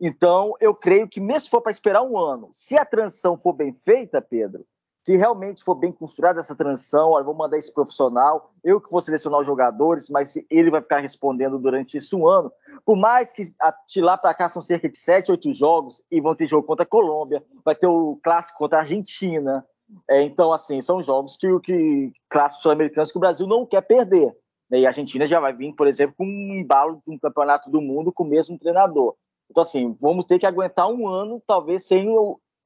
Então, 0.00 0.54
eu 0.58 0.74
creio 0.74 1.06
que, 1.06 1.20
mesmo 1.20 1.40
se 1.40 1.50
for 1.50 1.60
para 1.60 1.70
esperar 1.70 2.02
um 2.02 2.18
ano, 2.18 2.48
se 2.52 2.76
a 2.76 2.86
transição 2.86 3.36
for 3.38 3.52
bem 3.52 3.78
feita, 3.84 4.22
Pedro, 4.22 4.64
se 5.04 5.18
realmente 5.18 5.62
for 5.62 5.74
bem 5.74 5.92
construída 5.92 6.40
essa 6.40 6.56
transição, 6.56 7.10
olha, 7.10 7.24
vou 7.24 7.34
mandar 7.34 7.58
esse 7.58 7.72
profissional, 7.72 8.50
eu 8.64 8.80
que 8.80 8.90
vou 8.90 9.02
selecionar 9.02 9.38
os 9.38 9.46
jogadores, 9.46 10.08
mas 10.08 10.34
ele 10.50 10.70
vai 10.70 10.80
ficar 10.80 11.00
respondendo 11.00 11.58
durante 11.58 11.98
esse 11.98 12.16
um 12.16 12.26
ano. 12.26 12.50
Por 12.86 12.96
mais 12.96 13.30
que 13.30 13.42
de 13.86 14.00
lá 14.00 14.16
para 14.16 14.32
cá 14.32 14.48
são 14.48 14.62
cerca 14.62 14.88
de 14.88 14.96
sete, 14.96 15.30
oito 15.30 15.52
jogos 15.52 16.02
e 16.10 16.22
vão 16.22 16.34
ter 16.34 16.46
jogo 16.46 16.66
contra 16.66 16.84
a 16.84 16.88
Colômbia, 16.88 17.44
vai 17.62 17.74
ter 17.74 17.86
o 17.86 18.18
clássico 18.24 18.56
contra 18.56 18.78
a 18.78 18.80
Argentina. 18.80 19.66
É, 20.08 20.22
então, 20.22 20.50
assim, 20.50 20.80
são 20.80 21.02
jogos 21.02 21.36
que, 21.36 21.60
que 21.60 22.10
clássicos 22.30 22.62
sul-americanos 22.62 23.12
que 23.12 23.18
o 23.18 23.20
Brasil 23.20 23.46
não 23.46 23.66
quer 23.66 23.82
perder. 23.82 24.34
Né? 24.70 24.78
E 24.78 24.86
a 24.86 24.88
Argentina 24.88 25.26
já 25.26 25.38
vai 25.38 25.52
vir, 25.52 25.74
por 25.74 25.86
exemplo, 25.86 26.14
com 26.16 26.24
um 26.24 26.54
embalo 26.54 27.02
de 27.06 27.12
um 27.12 27.18
campeonato 27.18 27.70
do 27.70 27.82
mundo 27.82 28.10
com 28.10 28.24
o 28.24 28.28
mesmo 28.28 28.56
treinador. 28.56 29.14
Então, 29.50 29.60
assim, 29.60 29.94
vamos 30.00 30.24
ter 30.24 30.38
que 30.38 30.46
aguentar 30.46 30.88
um 30.88 31.06
ano, 31.06 31.42
talvez 31.46 31.86
sem 31.86 32.08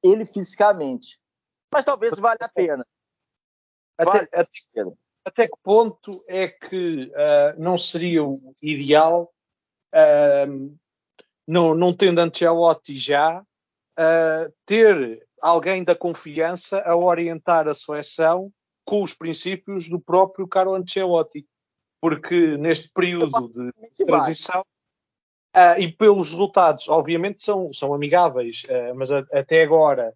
ele 0.01 0.25
fisicamente 0.25 1.19
mas 1.71 1.85
talvez 1.85 2.17
valha 2.17 2.37
a 2.41 2.49
pena. 2.49 2.85
Até, 3.97 4.11
vale 4.11 4.29
até, 4.33 4.49
até, 5.25 5.47
que 5.47 5.57
ponto 5.61 6.23
é 6.27 6.47
que 6.47 7.05
uh, 7.05 7.61
não 7.61 7.77
seria 7.77 8.23
o 8.23 8.37
ideal, 8.61 9.31
uh, 9.93 10.77
não, 11.47 11.75
não 11.75 11.95
tendo 11.95 12.19
Ancelotti 12.19 12.97
já, 12.97 13.41
uh, 13.41 14.53
ter 14.65 15.27
alguém 15.41 15.83
da 15.83 15.95
confiança 15.95 16.81
a 16.81 16.95
orientar 16.95 17.67
a 17.67 17.73
seleção 17.73 18.51
com 18.85 19.03
os 19.03 19.13
princípios 19.13 19.87
do 19.87 19.99
próprio 19.99 20.47
Carlo 20.47 20.75
Ancelotti. 20.75 21.45
Porque 22.01 22.57
neste 22.57 22.89
período 22.93 23.49
de 23.49 24.05
transição, 24.05 24.63
uh, 25.55 25.79
e 25.79 25.91
pelos 25.91 26.29
resultados, 26.29 26.87
obviamente 26.87 27.41
são, 27.41 27.73
são 27.73 27.93
amigáveis, 27.93 28.63
uh, 28.63 28.95
mas 28.95 29.11
a, 29.11 29.19
até 29.33 29.63
agora, 29.63 30.13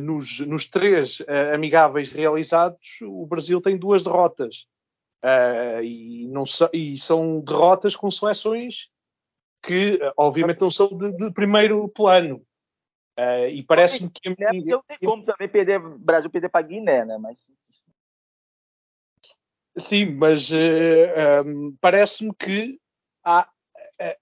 nos, 0.00 0.40
nos, 0.40 0.66
três 0.66 1.22
amigáveis 1.52 2.10
realizados, 2.10 2.98
o 3.02 3.26
Brasil 3.26 3.60
tem 3.60 3.76
duas 3.76 4.02
derrotas. 4.02 4.66
E, 5.82 6.26
não 6.28 6.44
e, 6.72 6.98
são 6.98 7.40
derrotas 7.40 7.96
com 7.96 8.10
seleções 8.10 8.88
que, 9.62 9.98
obviamente, 10.16 10.60
não 10.60 10.70
são 10.70 10.88
de, 10.88 11.12
de 11.12 11.32
primeiro 11.32 11.88
plano. 11.88 12.42
e 13.50 13.62
parece-me 13.62 14.10
que. 14.10 14.28
É 14.28 14.52
não 14.52 14.82
tem 14.82 14.98
como 15.04 15.24
também 15.24 15.48
perder, 15.48 15.80
Brasil 15.80 16.30
perder 16.30 16.48
para 16.48 16.66
Guiné, 16.66 17.04
né? 17.04 17.18
Mas 17.18 17.46
Sim, 19.76 20.14
mas 20.14 20.50
uh, 20.50 20.56
eh, 20.56 21.42
um, 21.42 21.66
ehm, 21.66 21.76
parece-me 21.80 22.32
que 22.34 22.80
há, 23.24 23.48
uh, 24.00 24.16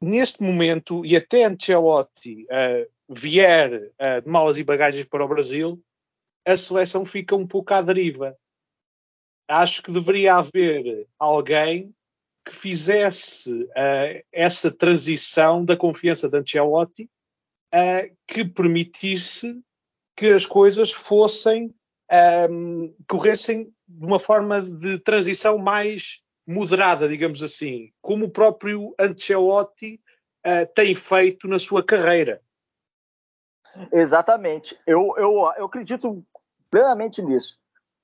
neste 0.00 0.42
momento, 0.42 1.06
e 1.06 1.16
até 1.16 1.44
Ancelotti 1.44 2.44
uh, 2.46 2.90
vier 3.08 3.92
de 4.22 4.28
malas 4.28 4.58
e 4.58 4.64
bagagens 4.64 5.04
para 5.04 5.24
o 5.24 5.28
Brasil, 5.28 5.82
a 6.46 6.56
seleção 6.56 7.04
fica 7.04 7.34
um 7.34 7.46
pouco 7.46 7.74
à 7.74 7.82
deriva. 7.82 8.36
Acho 9.48 9.82
que 9.82 9.92
deveria 9.92 10.36
haver 10.36 11.06
alguém 11.18 11.94
que 12.46 12.56
fizesse 12.56 13.68
essa 14.32 14.70
transição 14.70 15.64
da 15.64 15.76
confiança 15.76 16.28
de 16.28 16.38
Ancelotti 16.38 17.10
que 18.26 18.44
permitisse 18.44 19.60
que 20.16 20.26
as 20.26 20.44
coisas 20.44 20.90
fossem 20.90 21.74
um, 22.50 22.94
corressem 23.06 23.72
de 23.86 24.06
uma 24.06 24.18
forma 24.18 24.62
de 24.62 24.98
transição 24.98 25.58
mais 25.58 26.20
moderada, 26.46 27.08
digamos 27.08 27.42
assim, 27.42 27.92
como 28.00 28.26
o 28.26 28.30
próprio 28.30 28.94
Ancelotti 28.98 30.00
uh, 30.46 30.66
tem 30.74 30.94
feito 30.94 31.46
na 31.46 31.58
sua 31.58 31.84
carreira. 31.84 32.40
Exatamente. 33.92 34.78
Eu, 34.86 35.14
eu, 35.16 35.50
eu 35.56 35.66
acredito 35.66 36.24
plenamente 36.70 37.22
nisso. 37.22 37.58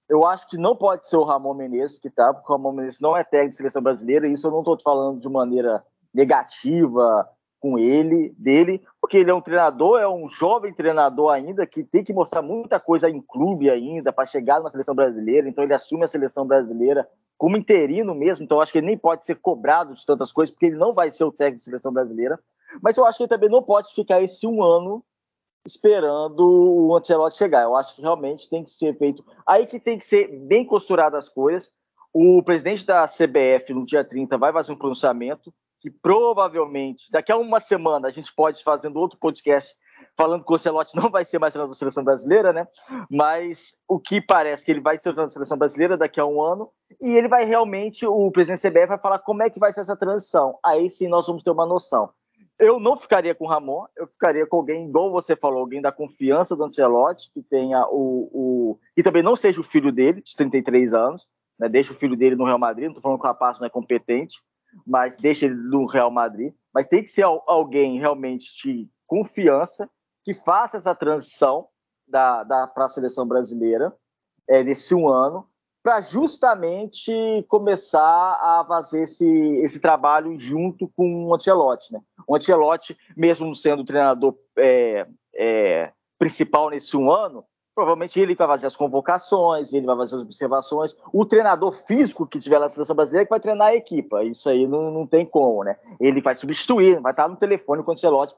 Eu 0.08 0.26
acho 0.26 0.46
que 0.48 0.58
não 0.58 0.76
pode 0.76 1.08
ser 1.08 1.16
o 1.16 1.24
Ramon 1.24 1.54
Menezes 1.54 1.98
que 1.98 2.10
tá, 2.10 2.32
porque 2.32 2.50
o 2.50 2.56
Ramon 2.56 2.72
Menezes 2.72 3.00
não 3.00 3.16
é 3.16 3.24
técnico 3.24 3.50
de 3.50 3.56
seleção 3.56 3.82
brasileira, 3.82 4.28
e 4.28 4.32
isso 4.32 4.46
eu 4.46 4.50
não 4.50 4.60
estou 4.60 4.78
falando 4.80 5.20
de 5.20 5.28
maneira 5.28 5.82
negativa, 6.12 7.28
com 7.64 7.78
ele, 7.78 8.34
dele, 8.38 8.82
porque 9.00 9.16
ele 9.16 9.30
é 9.30 9.34
um 9.34 9.40
treinador, 9.40 9.98
é 9.98 10.06
um 10.06 10.28
jovem 10.28 10.70
treinador 10.70 11.32
ainda 11.32 11.66
que 11.66 11.82
tem 11.82 12.04
que 12.04 12.12
mostrar 12.12 12.42
muita 12.42 12.78
coisa 12.78 13.08
em 13.08 13.22
clube 13.22 13.70
ainda 13.70 14.12
para 14.12 14.26
chegar 14.26 14.60
na 14.60 14.68
seleção 14.68 14.94
brasileira. 14.94 15.48
Então 15.48 15.64
ele 15.64 15.72
assume 15.72 16.04
a 16.04 16.06
seleção 16.06 16.46
brasileira 16.46 17.08
como 17.38 17.56
interino 17.56 18.14
mesmo. 18.14 18.44
Então 18.44 18.58
eu 18.58 18.62
acho 18.62 18.70
que 18.70 18.76
ele 18.76 18.88
nem 18.88 18.98
pode 18.98 19.24
ser 19.24 19.36
cobrado 19.36 19.94
de 19.94 20.04
tantas 20.04 20.30
coisas, 20.30 20.52
porque 20.52 20.66
ele 20.66 20.76
não 20.76 20.92
vai 20.92 21.10
ser 21.10 21.24
o 21.24 21.32
técnico 21.32 21.60
da 21.60 21.64
seleção 21.64 21.90
brasileira. 21.90 22.38
Mas 22.82 22.98
eu 22.98 23.06
acho 23.06 23.16
que 23.16 23.22
ele 23.22 23.30
também 23.30 23.48
não 23.48 23.62
pode 23.62 23.94
ficar 23.94 24.20
esse 24.20 24.46
um 24.46 24.62
ano 24.62 25.02
esperando 25.66 26.40
o 26.40 26.96
Ancelotti 26.96 27.36
chegar. 27.36 27.62
Eu 27.62 27.76
acho 27.76 27.94
que 27.94 28.02
realmente 28.02 28.48
tem 28.48 28.62
que 28.62 28.70
ser 28.70 28.96
feito. 28.96 29.24
Aí 29.46 29.66
que 29.66 29.80
tem 29.80 29.98
que 29.98 30.04
ser 30.04 30.28
bem 30.28 30.64
costuradas 30.64 31.26
as 31.26 31.28
coisas. 31.28 31.72
O 32.12 32.42
presidente 32.42 32.86
da 32.86 33.06
CBF, 33.06 33.72
no 33.72 33.84
dia 33.84 34.04
30, 34.04 34.38
vai 34.38 34.52
fazer 34.52 34.72
um 34.72 34.76
pronunciamento 34.76 35.52
que 35.80 35.90
provavelmente 35.90 37.10
daqui 37.10 37.30
a 37.30 37.36
uma 37.36 37.60
semana 37.60 38.08
a 38.08 38.10
gente 38.10 38.34
pode 38.34 38.62
fazendo 38.62 38.98
outro 38.98 39.18
podcast 39.18 39.74
falando 40.16 40.44
que 40.44 40.52
o 40.52 40.54
Ocelote 40.54 40.96
não 40.96 41.10
vai 41.10 41.24
ser 41.24 41.38
mais 41.38 41.52
treinador 41.52 41.74
da 41.74 41.78
seleção 41.78 42.04
brasileira, 42.04 42.52
né? 42.52 42.66
Mas 43.10 43.74
o 43.88 43.98
que 43.98 44.20
parece 44.20 44.64
que 44.64 44.70
ele 44.70 44.80
vai 44.80 44.96
ser 44.96 45.10
treinador 45.10 45.26
da 45.26 45.32
seleção 45.32 45.58
brasileira 45.58 45.96
daqui 45.96 46.20
a 46.20 46.26
um 46.26 46.40
ano 46.40 46.70
e 47.00 47.10
ele 47.12 47.28
vai 47.28 47.44
realmente, 47.44 48.06
o 48.06 48.30
presidente 48.30 48.60
CBF 48.60 48.86
vai 48.86 48.98
falar 48.98 49.18
como 49.18 49.42
é 49.42 49.50
que 49.50 49.58
vai 49.58 49.72
ser 49.72 49.80
essa 49.80 49.96
transição. 49.96 50.58
Aí 50.64 50.88
sim 50.88 51.08
nós 51.08 51.26
vamos 51.26 51.42
ter 51.42 51.50
uma 51.50 51.66
noção. 51.66 52.10
Eu 52.58 52.78
não 52.78 52.96
ficaria 52.96 53.34
com 53.34 53.44
o 53.44 53.48
Ramon, 53.48 53.84
eu 53.96 54.06
ficaria 54.06 54.46
com 54.46 54.58
alguém, 54.58 54.88
igual 54.88 55.10
você 55.10 55.34
falou, 55.34 55.60
alguém 55.60 55.82
da 55.82 55.90
confiança 55.90 56.54
do 56.54 56.64
Ancelotti, 56.64 57.30
que 57.32 57.42
tenha 57.42 57.84
o, 57.88 58.30
o. 58.32 58.78
e 58.96 59.02
também 59.02 59.22
não 59.22 59.34
seja 59.34 59.60
o 59.60 59.64
filho 59.64 59.90
dele, 59.90 60.22
de 60.22 60.36
33 60.36 60.94
anos, 60.94 61.28
né? 61.58 61.68
Deixa 61.68 61.92
o 61.92 61.96
filho 61.96 62.16
dele 62.16 62.36
no 62.36 62.44
Real 62.44 62.58
Madrid, 62.58 62.84
não 62.84 62.92
estou 62.92 63.02
falando 63.02 63.18
que 63.20 63.26
o 63.26 63.28
rapaz 63.28 63.58
não 63.58 63.66
é 63.66 63.70
competente, 63.70 64.40
mas 64.86 65.16
deixa 65.16 65.46
ele 65.46 65.54
no 65.54 65.86
Real 65.86 66.10
Madrid. 66.10 66.52
Mas 66.72 66.86
tem 66.86 67.02
que 67.02 67.10
ser 67.10 67.24
alguém 67.24 67.98
realmente 67.98 68.46
de 68.62 68.88
confiança 69.06 69.88
que 70.24 70.32
faça 70.32 70.76
essa 70.76 70.94
transição 70.94 71.68
da, 72.06 72.42
da 72.44 72.66
para 72.66 72.86
a 72.86 72.88
seleção 72.88 73.26
brasileira 73.26 73.94
é, 74.48 74.62
nesse 74.62 74.94
um 74.94 75.08
ano, 75.08 75.46
para 75.84 76.00
justamente 76.00 77.12
começar 77.46 78.00
a 78.00 78.64
fazer 78.66 79.02
esse, 79.02 79.28
esse 79.58 79.78
trabalho 79.78 80.38
junto 80.38 80.88
com 80.96 81.26
o 81.26 81.34
Ancelotti. 81.34 81.92
Né? 81.92 82.00
O 82.26 82.34
Ancelotti, 82.34 82.96
mesmo 83.14 83.54
sendo 83.54 83.82
o 83.82 83.84
treinador 83.84 84.34
é, 84.56 85.06
é, 85.34 85.92
principal 86.18 86.70
nesse 86.70 86.96
um 86.96 87.12
ano, 87.12 87.44
Provavelmente 87.74 88.20
ele 88.20 88.36
vai 88.36 88.46
fazer 88.46 88.68
as 88.68 88.76
convocações, 88.76 89.72
ele 89.72 89.84
vai 89.84 89.96
fazer 89.96 90.14
as 90.14 90.22
observações. 90.22 90.96
O 91.12 91.26
treinador 91.26 91.72
físico 91.72 92.24
que 92.24 92.38
tiver 92.38 92.60
na 92.60 92.68
seleção 92.68 92.94
brasileira 92.94 93.26
que 93.26 93.30
vai 93.30 93.40
treinar 93.40 93.66
a 93.66 93.74
equipa. 93.74 94.22
Isso 94.22 94.48
aí 94.48 94.64
não, 94.64 94.92
não 94.92 95.04
tem 95.04 95.26
como, 95.26 95.64
né? 95.64 95.76
Ele 95.98 96.22
vai 96.22 96.36
substituir, 96.36 97.00
vai 97.00 97.10
estar 97.10 97.26
no 97.26 97.34
telefone 97.34 97.82
com 97.82 97.90
o 97.90 97.92
Ancelotti 97.94 98.36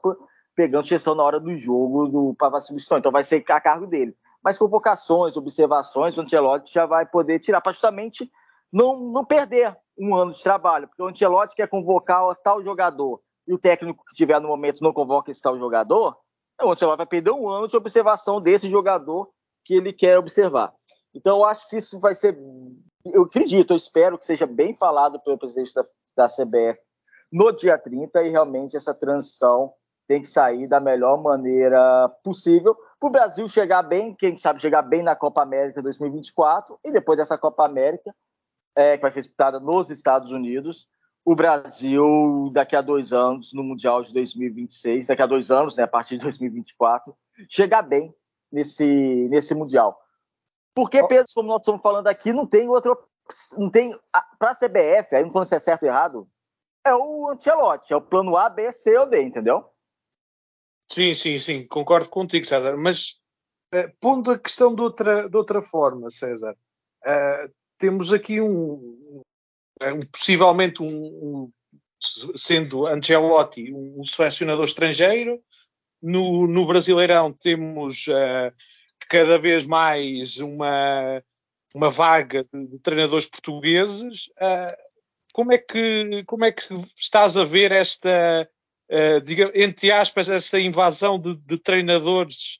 pegando 0.55 0.87
gestão 0.87 1.13
na 1.13 1.21
hora 1.21 1.39
do 1.39 1.55
jogo 1.55 2.33
para 2.33 2.59
substituir. 2.59 2.97
Então 2.97 3.11
vai 3.11 3.23
ser 3.23 3.45
a 3.47 3.61
cargo 3.61 3.85
dele. 3.85 4.15
Mas 4.47 4.57
convocações, 4.57 5.35
observações, 5.35 6.17
o 6.17 6.21
Ancelotti 6.21 6.73
já 6.73 6.85
vai 6.85 7.05
poder 7.05 7.37
tirar 7.37 7.59
para 7.59 7.73
justamente 7.73 8.31
não, 8.71 8.97
não 8.97 9.25
perder 9.25 9.77
um 9.99 10.15
ano 10.15 10.31
de 10.31 10.41
trabalho. 10.41 10.87
Porque 10.87 11.03
o 11.03 11.07
Ancelotti 11.07 11.53
quer 11.53 11.67
convocar 11.67 12.33
tal 12.35 12.63
jogador 12.63 13.19
e 13.45 13.53
o 13.53 13.57
técnico 13.57 14.05
que 14.05 14.13
estiver 14.13 14.39
no 14.39 14.47
momento 14.47 14.81
não 14.81 14.93
convoca 14.93 15.29
esse 15.29 15.41
tal 15.41 15.59
jogador, 15.59 16.17
o 16.61 16.71
Ancelotti 16.71 16.95
vai 16.95 17.05
perder 17.05 17.31
um 17.31 17.49
ano 17.49 17.67
de 17.67 17.75
observação 17.75 18.39
desse 18.39 18.69
jogador 18.69 19.29
que 19.65 19.73
ele 19.73 19.91
quer 19.91 20.17
observar. 20.17 20.73
Então, 21.13 21.39
eu 21.39 21.43
acho 21.43 21.67
que 21.67 21.75
isso 21.75 21.99
vai 21.99 22.15
ser, 22.15 22.39
eu 23.05 23.23
acredito, 23.23 23.73
eu 23.73 23.77
espero 23.77 24.17
que 24.17 24.25
seja 24.25 24.47
bem 24.47 24.73
falado 24.73 25.19
pelo 25.19 25.37
presidente 25.37 25.73
da, 25.73 25.85
da 26.15 26.27
CBF 26.27 26.79
no 27.29 27.51
dia 27.51 27.77
30 27.77 28.23
e 28.23 28.29
realmente 28.29 28.77
essa 28.77 28.93
transição 28.93 29.73
tem 30.07 30.21
que 30.21 30.27
sair 30.27 30.67
da 30.67 30.79
melhor 30.79 31.21
maneira 31.21 32.09
possível 32.23 32.75
para 32.99 33.07
o 33.07 33.11
Brasil 33.11 33.47
chegar 33.47 33.83
bem, 33.83 34.15
quem 34.15 34.37
sabe 34.37 34.61
chegar 34.61 34.81
bem 34.81 35.03
na 35.03 35.15
Copa 35.15 35.41
América 35.41 35.81
2024 35.81 36.79
e 36.83 36.91
depois 36.91 37.17
dessa 37.17 37.37
Copa 37.37 37.63
América, 37.63 38.13
é, 38.75 38.95
que 38.97 39.01
vai 39.01 39.11
ser 39.11 39.21
disputada 39.21 39.59
nos 39.59 39.89
Estados 39.89 40.31
Unidos, 40.31 40.87
o 41.23 41.35
Brasil, 41.35 42.49
daqui 42.53 42.75
a 42.75 42.81
dois 42.81 43.11
anos, 43.11 43.53
no 43.53 43.63
Mundial 43.63 44.01
de 44.01 44.13
2026, 44.13 45.07
daqui 45.07 45.21
a 45.21 45.27
dois 45.27 45.51
anos, 45.51 45.75
né, 45.75 45.83
a 45.83 45.87
partir 45.87 46.17
de 46.17 46.23
2024, 46.23 47.15
chegar 47.49 47.81
bem 47.81 48.15
nesse, 48.51 49.27
nesse 49.29 49.53
Mundial. 49.53 49.99
Porque, 50.73 51.05
Pedro, 51.05 51.25
como 51.35 51.49
nós 51.49 51.61
estamos 51.61 51.81
falando 51.81 52.07
aqui, 52.07 52.31
não 52.31 52.45
tem 52.45 52.69
outra. 52.69 52.95
Não 53.57 53.69
tem. 53.69 53.97
Para 54.39 54.51
a 54.51 54.55
CBF, 54.55 55.15
aí 55.15 55.23
não 55.23 55.31
falando 55.31 55.47
se 55.47 55.55
é 55.55 55.59
certo 55.59 55.83
ou 55.83 55.89
errado, 55.89 56.27
é 56.85 56.95
o 56.95 57.29
Ancelotti, 57.29 57.91
é 57.91 57.95
o 57.95 58.01
plano 58.01 58.37
A, 58.37 58.47
B, 58.47 58.71
C 58.71 58.95
ou 58.97 59.07
D, 59.07 59.21
entendeu? 59.21 59.65
Sim, 60.89 61.13
sim, 61.13 61.37
sim, 61.39 61.67
concordo 61.67 62.09
contigo, 62.09 62.45
César. 62.45 62.77
Mas 62.77 63.19
uh, 63.73 63.91
pondo 63.99 64.31
a 64.31 64.39
questão 64.39 64.73
de 64.73 64.81
outra, 64.81 65.29
de 65.29 65.35
outra 65.35 65.61
forma, 65.61 66.09
César, 66.09 66.55
uh, 67.05 67.53
temos 67.77 68.13
aqui 68.13 68.41
um, 68.41 69.23
um, 69.81 69.99
possivelmente 70.11 70.81
um, 70.81 70.87
um, 70.87 71.51
sendo 72.35 72.87
Ancelotti 72.87 73.71
um 73.73 74.03
selecionador 74.03 74.65
estrangeiro. 74.65 75.41
No, 76.01 76.47
no 76.47 76.65
Brasileirão 76.65 77.33
temos 77.33 78.07
uh, 78.07 78.53
cada 79.09 79.37
vez 79.37 79.65
mais 79.65 80.37
uma, 80.37 81.23
uma 81.73 81.89
vaga 81.89 82.45
de, 82.53 82.67
de 82.67 82.79
treinadores 82.79 83.25
portugueses. 83.25 84.27
Uh, 84.37 84.75
como, 85.33 85.51
é 85.51 85.57
que, 85.57 86.23
como 86.25 86.45
é 86.45 86.51
que 86.51 86.73
estás 86.95 87.35
a 87.35 87.43
ver 87.43 87.71
esta, 87.71 88.49
uh, 88.91 89.21
diga, 89.21 89.51
entre 89.55 89.91
aspas, 89.91 90.29
essa 90.29 90.59
invasão 90.59 91.19
de, 91.19 91.35
de 91.35 91.57
treinadores 91.57 92.59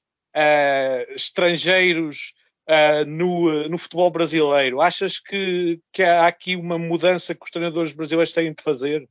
estrangeiros 1.16 2.32
uh, 2.70 3.06
no, 3.06 3.68
no 3.70 3.78
futebol 3.78 4.12
brasileiro? 4.12 4.82
Achas 4.82 5.20
que, 5.20 5.82
que 5.92 6.04
há 6.04 6.28
aqui 6.28 6.56
uma 6.56 6.78
mudança 6.78 7.34
que 7.34 7.44
os 7.44 7.52
treinadores 7.52 7.92
brasileiros 7.94 8.34
têm 8.34 8.54
de 8.54 8.62
fazer? 8.62 9.10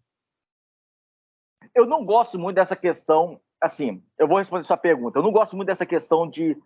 Eu 1.75 1.87
não 1.87 2.04
gosto 2.04 2.38
muito 2.38 2.56
dessa 2.56 2.76
questão. 2.76 3.40
Assim, 3.61 4.02
eu 4.18 4.28
vou 4.28 4.38
responder 4.38 4.64
sua 4.64 4.76
pergunta. 4.76 5.18
Eu 5.18 5.23
não 5.23 5.32
gosto 5.32 5.56
muito 5.56 5.66
dessa 5.66 5.87
questão 5.87 6.28
de, 6.28 6.56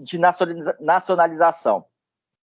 de 0.00 0.18
nacionalização. 0.80 1.84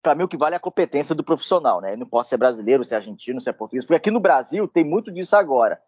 Para 0.03 0.15
mim, 0.15 0.23
o 0.23 0.27
que 0.27 0.37
vale 0.37 0.55
é 0.55 0.57
a 0.57 0.61
competência 0.61 1.13
do 1.13 1.23
profissional, 1.23 1.79
né? 1.79 1.93
Eu 1.93 1.97
não 1.97 2.07
posso 2.07 2.29
ser 2.29 2.37
brasileiro, 2.37 2.83
ser 2.83 2.95
argentino, 2.95 3.39
ser 3.39 3.53
português, 3.53 3.85
porque 3.85 3.97
aqui 3.97 4.11
no 4.11 4.19
Brasil 4.19 4.67
tem 4.67 4.83
muito 4.83 5.11
disso 5.11 5.35
agora. 5.35 5.79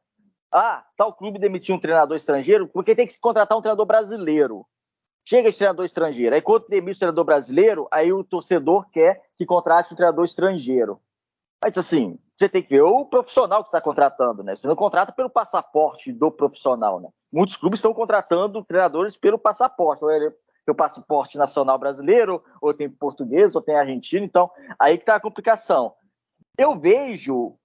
Ah, 0.54 0.86
tal 0.96 1.12
clube 1.12 1.40
demitiu 1.40 1.74
um 1.74 1.80
treinador 1.80 2.16
estrangeiro 2.16 2.68
porque 2.68 2.96
tem 2.96 3.08
que 3.08 3.20
contratar 3.20 3.58
um 3.58 3.62
treinador 3.62 3.88
brasileiro. 3.88 4.66
Chega 5.28 5.50
esse 5.50 5.58
treinador 5.58 5.84
estrangeiro. 5.84 6.36
Aí, 6.36 6.42
quando 6.42 6.68
demite 6.68 6.98
o 6.98 7.00
treinador 7.00 7.26
brasileiro, 7.26 7.88
aí 7.90 8.14
o 8.14 8.24
torcedor 8.24 8.88
quer 8.92 9.24
que 9.36 9.46
contrate 9.46 9.94
um 9.94 9.96
treinador 9.96 10.26
estrangeiro. 10.26 11.02
Mas, 11.64 11.78
assim, 11.78 12.20
você 12.36 12.50
tem 12.50 12.62
que 12.62 12.70
ver 12.70 12.82
o 12.82 13.06
profissional 13.06 13.62
que 13.64 13.70
está 13.70 13.80
contratando, 13.80 14.44
né? 14.44 14.56
Você 14.56 14.68
não 14.68 14.76
contrata 14.76 15.12
pelo 15.12 15.30
passaporte 15.30 16.12
do 16.12 16.30
profissional, 16.30 17.00
né? 17.00 17.10
Muitos 17.32 17.56
clubes 17.56 17.80
estão 17.80 17.94
contratando 17.94 18.64
treinadores 18.66 19.16
pelo 19.16 19.40
passaporte. 19.40 20.04
Ou 20.04 20.12
ele 20.12 20.30
tem 20.30 20.74
o 20.74 20.76
passaporte 20.76 21.38
nacional 21.38 21.80
brasileiro, 21.80 22.44
ou 22.62 22.74
tem 22.74 22.90
português, 22.90 23.56
ou 23.56 23.62
tem 23.62 23.76
argentino. 23.76 24.26
Então, 24.26 24.52
aí 24.78 24.98
que 24.98 25.04
está 25.04 25.16
a 25.16 25.22
complicação. 25.22 25.96
Eu 26.58 26.78
vejo 26.78 27.56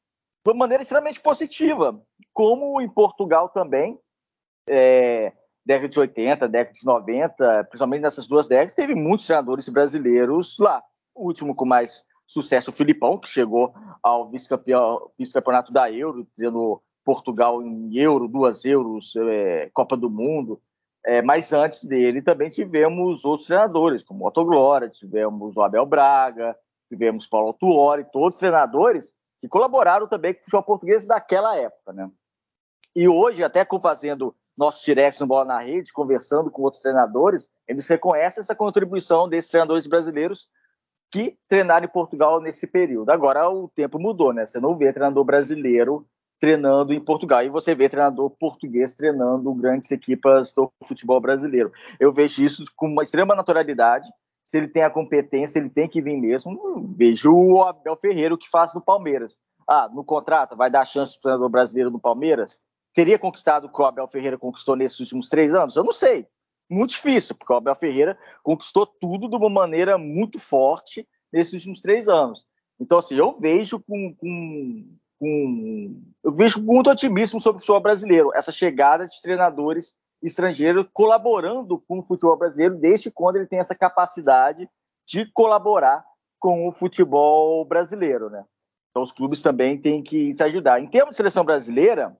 de 0.44 0.52
uma 0.52 0.60
maneira 0.60 0.82
extremamente 0.82 1.20
positiva, 1.20 2.00
como 2.38 2.80
em 2.80 2.88
Portugal 2.88 3.48
também, 3.48 3.98
é, 4.68 5.32
década 5.66 5.88
de 5.88 5.98
80, 5.98 6.48
década 6.48 6.72
de 6.72 6.86
90, 6.86 7.64
principalmente 7.64 8.02
nessas 8.02 8.28
duas 8.28 8.46
décadas, 8.46 8.74
teve 8.74 8.94
muitos 8.94 9.26
treinadores 9.26 9.68
brasileiros 9.68 10.56
lá. 10.56 10.80
O 11.16 11.26
último 11.26 11.52
com 11.52 11.64
mais 11.64 12.04
sucesso, 12.28 12.70
o 12.70 12.72
Filipão, 12.72 13.18
que 13.18 13.28
chegou 13.28 13.74
ao 14.00 14.30
vice-campeonato 14.30 15.10
vice 15.18 15.72
da 15.72 15.90
Euro, 15.90 16.28
tendo 16.36 16.80
Portugal 17.04 17.60
em 17.60 17.98
Euro, 17.98 18.28
duas 18.28 18.64
Euros, 18.64 19.16
é, 19.16 19.68
Copa 19.74 19.96
do 19.96 20.08
Mundo. 20.08 20.62
É, 21.04 21.20
mas 21.20 21.52
antes 21.52 21.82
dele 21.82 22.22
também 22.22 22.50
tivemos 22.50 23.24
outros 23.24 23.48
treinadores, 23.48 24.04
como 24.04 24.22
o 24.22 24.28
Otto 24.28 24.44
Glória, 24.44 24.88
tivemos 24.88 25.56
o 25.56 25.60
Abel 25.60 25.84
Braga, 25.84 26.56
tivemos 26.88 27.26
Paulo 27.26 27.52
Tuori, 27.52 28.06
todos 28.12 28.38
treinadores 28.38 29.16
que 29.40 29.48
colaboraram 29.48 30.06
também 30.06 30.34
com 30.34 30.38
o 30.38 30.44
futebol 30.44 30.62
português 30.62 31.04
daquela 31.04 31.56
época, 31.56 31.92
né? 31.92 32.08
E 32.98 33.06
hoje, 33.06 33.44
até 33.44 33.64
fazendo 33.80 34.34
nossos 34.56 34.84
directs 34.84 35.20
no 35.20 35.26
Bola 35.28 35.44
na 35.44 35.60
Rede, 35.60 35.92
conversando 35.92 36.50
com 36.50 36.62
outros 36.62 36.82
treinadores, 36.82 37.48
eles 37.68 37.86
reconhecem 37.86 38.40
essa 38.40 38.56
contribuição 38.56 39.28
desses 39.28 39.52
treinadores 39.52 39.86
brasileiros 39.86 40.48
que 41.08 41.38
treinaram 41.46 41.84
em 41.84 41.88
Portugal 41.88 42.40
nesse 42.40 42.66
período. 42.66 43.10
Agora 43.10 43.48
o 43.48 43.68
tempo 43.68 44.00
mudou, 44.00 44.32
né? 44.32 44.44
Você 44.44 44.58
não 44.58 44.76
vê 44.76 44.92
treinador 44.92 45.22
brasileiro 45.22 46.04
treinando 46.40 46.92
em 46.92 46.98
Portugal 46.98 47.40
e 47.44 47.48
você 47.48 47.72
vê 47.72 47.88
treinador 47.88 48.30
português 48.30 48.96
treinando 48.96 49.54
grandes 49.54 49.92
equipas 49.92 50.52
do 50.52 50.68
futebol 50.82 51.20
brasileiro. 51.20 51.70
Eu 52.00 52.12
vejo 52.12 52.42
isso 52.42 52.64
com 52.74 52.88
uma 52.88 53.04
extrema 53.04 53.32
naturalidade. 53.32 54.10
Se 54.44 54.58
ele 54.58 54.66
tem 54.66 54.82
a 54.82 54.90
competência, 54.90 55.60
ele 55.60 55.70
tem 55.70 55.88
que 55.88 56.02
vir 56.02 56.20
mesmo. 56.20 56.92
Vejo 56.96 57.32
o 57.32 57.62
Abel 57.62 57.94
Ferreira 57.94 58.34
o 58.34 58.38
que 58.38 58.50
faz 58.50 58.74
no 58.74 58.80
Palmeiras. 58.80 59.38
Ah, 59.68 59.88
no 59.88 60.02
contrato, 60.02 60.56
vai 60.56 60.68
dar 60.68 60.84
chance 60.84 61.12
para 61.12 61.18
o 61.18 61.22
treinador 61.22 61.48
brasileiro 61.48 61.92
no 61.92 62.00
Palmeiras? 62.00 62.58
Teria 62.94 63.18
conquistado 63.18 63.66
o 63.66 63.72
que 63.72 63.80
o 63.80 63.84
Abel 63.84 64.08
Ferreira 64.08 64.38
conquistou 64.38 64.76
nesses 64.76 64.98
últimos 65.00 65.28
três 65.28 65.54
anos? 65.54 65.76
Eu 65.76 65.84
não 65.84 65.92
sei. 65.92 66.26
Muito 66.70 66.90
difícil, 66.90 67.34
porque 67.34 67.52
o 67.52 67.56
Abel 67.56 67.74
Ferreira 67.74 68.18
conquistou 68.42 68.86
tudo 68.86 69.28
de 69.28 69.36
uma 69.36 69.48
maneira 69.48 69.96
muito 69.96 70.38
forte 70.38 71.08
nesses 71.32 71.54
últimos 71.54 71.80
três 71.80 72.08
anos. 72.08 72.46
Então, 72.78 72.98
assim, 72.98 73.16
eu 73.16 73.32
vejo 73.32 73.80
com, 73.80 74.14
com, 74.14 74.96
com 75.18 76.02
eu 76.22 76.32
vejo 76.32 76.62
muito 76.62 76.90
otimismo 76.90 77.40
sobre 77.40 77.56
o 77.56 77.60
futebol 77.60 77.80
brasileiro, 77.80 78.30
essa 78.34 78.52
chegada 78.52 79.06
de 79.06 79.20
treinadores 79.20 79.96
estrangeiros 80.22 80.86
colaborando 80.92 81.78
com 81.78 82.00
o 82.00 82.02
futebol 82.02 82.36
brasileiro, 82.36 82.76
desde 82.76 83.10
quando 83.10 83.36
ele 83.36 83.46
tem 83.46 83.58
essa 83.58 83.74
capacidade 83.74 84.68
de 85.06 85.30
colaborar 85.32 86.04
com 86.38 86.68
o 86.68 86.72
futebol 86.72 87.64
brasileiro, 87.64 88.28
né? 88.28 88.44
Então 88.90 89.02
os 89.02 89.12
clubes 89.12 89.42
também 89.42 89.78
têm 89.78 90.02
que 90.02 90.34
se 90.34 90.42
ajudar. 90.42 90.80
Em 90.80 90.86
termos 90.86 91.12
de 91.12 91.16
seleção 91.16 91.44
brasileira, 91.44 92.16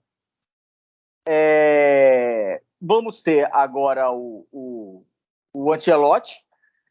é, 1.27 2.61
vamos 2.81 3.21
ter 3.21 3.49
agora 3.53 4.11
o, 4.11 4.47
o, 4.51 5.05
o 5.53 5.73
Ancelotti, 5.73 6.43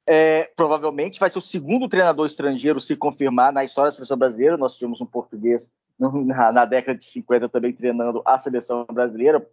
é, 0.06 0.44
provavelmente 0.56 1.20
vai 1.20 1.28
ser 1.28 1.38
o 1.38 1.42
segundo 1.42 1.88
treinador 1.88 2.26
estrangeiro 2.26 2.80
se 2.80 2.96
confirmar 2.96 3.52
na 3.52 3.62
história 3.62 3.88
da 3.88 3.94
seleção 3.94 4.16
brasileira. 4.16 4.56
Nós 4.56 4.74
tivemos 4.74 5.00
um 5.00 5.06
português 5.06 5.74
na, 5.98 6.52
na 6.52 6.64
década 6.64 6.98
de 6.98 7.04
50 7.04 7.48
também 7.48 7.72
treinando 7.72 8.22
a 8.24 8.38
seleção 8.38 8.86
brasileira, 8.86 9.46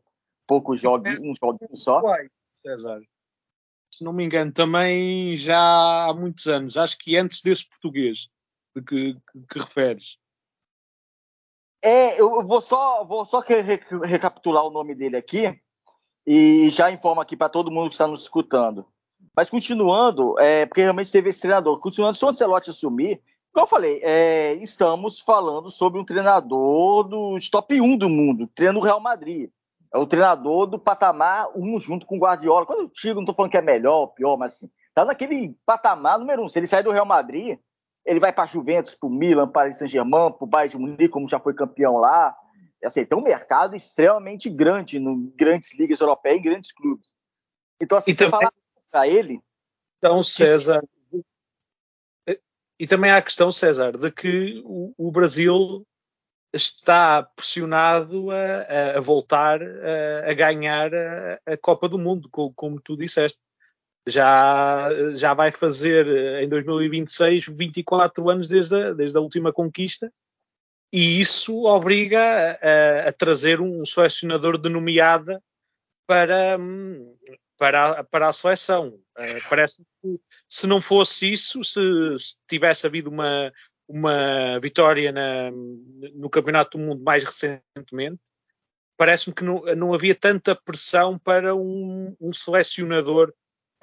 poucos 0.48 0.80
jogos, 0.80 1.18
um 1.20 1.34
joguinho 1.36 1.76
só. 1.76 2.02
César. 2.62 3.02
Se 3.94 4.04
não 4.04 4.12
me 4.12 4.26
engano, 4.26 4.52
também 4.52 5.38
já 5.38 6.10
há 6.10 6.14
muitos 6.14 6.48
anos, 6.48 6.76
acho 6.76 6.98
que 6.98 7.18
antes 7.18 7.42
desse 7.42 7.68
português 7.68 8.30
de 8.76 8.82
que, 8.82 9.14
que, 9.14 9.40
que 9.50 9.60
referes. 9.60 10.18
É, 11.86 12.19
eu 12.19 12.41
vou 12.48 12.60
só, 12.62 13.04
vou 13.04 13.24
só 13.24 13.43
recapitular 14.04 14.65
o 14.65 14.71
nome 14.71 14.95
dele 14.95 15.15
aqui 15.17 15.56
e 16.26 16.71
já 16.71 16.89
informo 16.89 17.21
aqui 17.21 17.38
para 17.38 17.48
todo 17.48 17.69
mundo 17.69 17.89
que 17.89 17.93
está 17.93 18.08
nos 18.08 18.24
escutando. 18.24 18.88
Mas 19.36 19.52
continuando, 19.52 20.34
é, 20.39 20.65
porque 20.65 20.82
realmente 20.82 21.12
teve 21.12 21.30
esse 21.30 21.41
treinador, 21.41 21.80
continuando, 21.80 22.17
se 22.17 22.26
o 22.26 22.28
Ancelotti 22.28 22.71
assumir, 22.71 23.21
como 23.54 23.65
eu 23.65 23.69
falei, 23.69 24.00
é, 24.02 24.54
estamos 24.56 25.19
falando 25.19 25.69
sobre 25.69 26.00
um 26.00 26.04
treinador 26.04 27.04
do 27.04 27.38
top 27.52 27.80
1 27.80 27.98
do 27.98 28.10
mundo, 28.10 28.48
treino 28.48 28.80
do 28.80 28.84
Real 28.84 29.00
Madrid. 29.00 29.52
É 29.93 30.00
o 30.00 30.08
treinador 30.08 30.65
do 30.65 30.80
patamar 30.80 31.50
1 31.56 31.80
junto 31.80 32.08
com 32.08 32.17
o 32.17 32.19
Guardiola. 32.19 32.65
Quando 32.65 32.80
eu 32.80 32.91
digo, 32.91 33.13
não 33.13 33.21
estou 33.21 33.36
falando 33.36 33.52
que 33.52 33.58
é 33.58 33.62
melhor 33.62 34.00
ou 34.00 34.08
pior, 34.08 34.38
mas 34.38 34.56
assim, 34.56 34.71
tá 34.91 35.06
naquele 35.06 35.56
patamar 35.63 36.17
número 36.17 36.43
1. 36.45 36.50
Se 36.50 36.58
ele 36.58 36.65
sair 36.65 36.82
do 36.82 36.91
Real 36.91 37.06
Madrid, 37.06 37.60
ele 38.06 38.20
vai 38.20 38.32
para 38.32 38.46
Juventus, 38.46 38.96
para 38.96 39.08
o 39.08 39.12
Milan, 39.12 39.48
para 39.48 39.74
Saint-Germain, 39.74 40.32
para 40.32 40.44
o 40.44 40.48
Bayern 40.48 40.72
de 40.72 40.78
Munique, 40.78 41.10
como 41.10 41.28
já 41.28 41.39
foi 41.39 41.54
campeão 41.54 41.98
lá. 41.98 42.36
Assim, 42.84 43.04
tem 43.04 43.18
um 43.18 43.24
mercado 43.24 43.76
extremamente 43.76 44.50
grande 44.50 45.00
no 45.00 45.34
grandes 45.36 45.78
ligas 45.78 46.00
europeias 46.00 46.38
e 46.38 46.41
grandes 46.41 46.72
clubes. 46.72 47.15
Então, 47.82 47.98
assim, 47.98 48.12
e 48.12 48.13
você 48.13 48.26
também... 48.26 48.39
falar 48.39 48.54
para 48.91 49.08
ele. 49.08 49.41
Então, 49.98 50.24
César. 50.24 50.84
E 52.78 52.86
também 52.86 53.10
há 53.10 53.18
a 53.18 53.22
questão, 53.22 53.52
César, 53.52 53.98
de 53.98 54.12
que 54.12 54.62
o, 54.65 54.94
o 54.98 55.12
Brasil 55.12 55.86
está 56.54 57.24
pressionado 57.24 58.30
a, 58.32 58.98
a 58.98 59.02
voltar 59.02 59.62
a, 59.62 60.30
a 60.30 60.34
ganhar 60.34 60.94
a, 60.94 61.39
a, 61.46 61.58
Copa 61.58 61.88
do 61.88 61.98
Mundo, 61.98 62.30
como, 62.30 62.54
como 62.54 62.82
tu 62.82 62.96
disseste 62.96 63.39
já, 64.08 64.89
já 65.15 65.34
vai 65.34 65.52
fazer 65.52 66.08
eh, 66.08 66.44
em 66.44 66.50
2026 66.50 67.48
24 67.48 68.30
anos 68.30 68.48
desde 68.48 68.76
a, 68.76 68.94
desde 68.94 69.18
a 69.18 69.22
última 69.22 69.52
conquista 69.52 70.12
e 70.94 71.20
isso 71.20 71.63
obriga 71.65 72.20
a, 72.62 73.10
a 73.10 73.12
trazer 73.12 73.60
um 73.60 73.84
selecionador 73.84 74.58
de 74.58 74.70
nomeada 74.70 75.44
para, 76.08 76.58
para, 77.58 78.00
a, 78.00 78.04
para 78.04 78.28
a 78.28 78.32
seleção. 78.32 78.89
Uh, 79.18 79.50
parece 79.50 79.84
que 80.02 80.20
se 80.48 80.68
não 80.68 80.80
fosse 80.80 81.32
isso, 81.34 81.63
se, 81.63 81.82
se 82.18 82.38
tivesse 82.48 82.86
havido 82.86 83.10
uma, 83.10 83.52
uma 83.88 84.60
vitória 84.60 85.12
na, 85.12 85.52
no 86.13 86.30
Campeonato 86.30 86.78
do 86.78 86.84
Mundo 86.84 87.04
mais 87.04 87.24
recentemente, 87.24 88.22
parece-me 88.96 89.36
que 89.36 89.44
não, 89.44 89.63
não 89.76 89.94
havia 89.94 90.15
tanta 90.15 90.56
pressão 90.56 91.18
para 91.20 91.56
um, 91.56 92.15
um 92.22 92.32
selecionador 92.32 93.34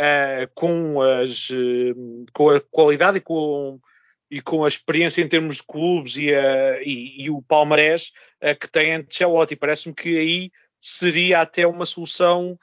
uh, 0.00 0.50
com, 0.54 1.00
as, 1.00 1.50
uh, 1.50 2.26
com 2.32 2.50
a 2.50 2.60
qualidade 2.60 3.18
e 3.18 3.20
com, 3.20 3.80
e 4.30 4.40
com 4.40 4.64
a 4.64 4.68
experiência 4.68 5.22
em 5.22 5.28
termos 5.28 5.56
de 5.56 5.62
clubes 5.64 6.16
e, 6.16 6.30
e, 6.84 7.24
e 7.24 7.30
o 7.30 7.42
palmarés 7.42 8.10
que 8.60 8.68
tem 8.68 8.94
Ancelotti. 8.94 9.54
Parece-me 9.54 9.94
que 9.94 10.18
aí 10.18 10.50
seria 10.80 11.42
até 11.42 11.66
uma 11.66 11.84
solução 11.84 12.58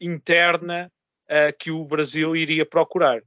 interna 0.00 0.92
que 1.58 1.70
o 1.70 1.84
Brasil 1.84 2.36
iria 2.36 2.66
procurar. 2.66 3.22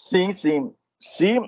Sim, 0.00 0.32
sim. 0.32 0.74
Se 0.98 1.38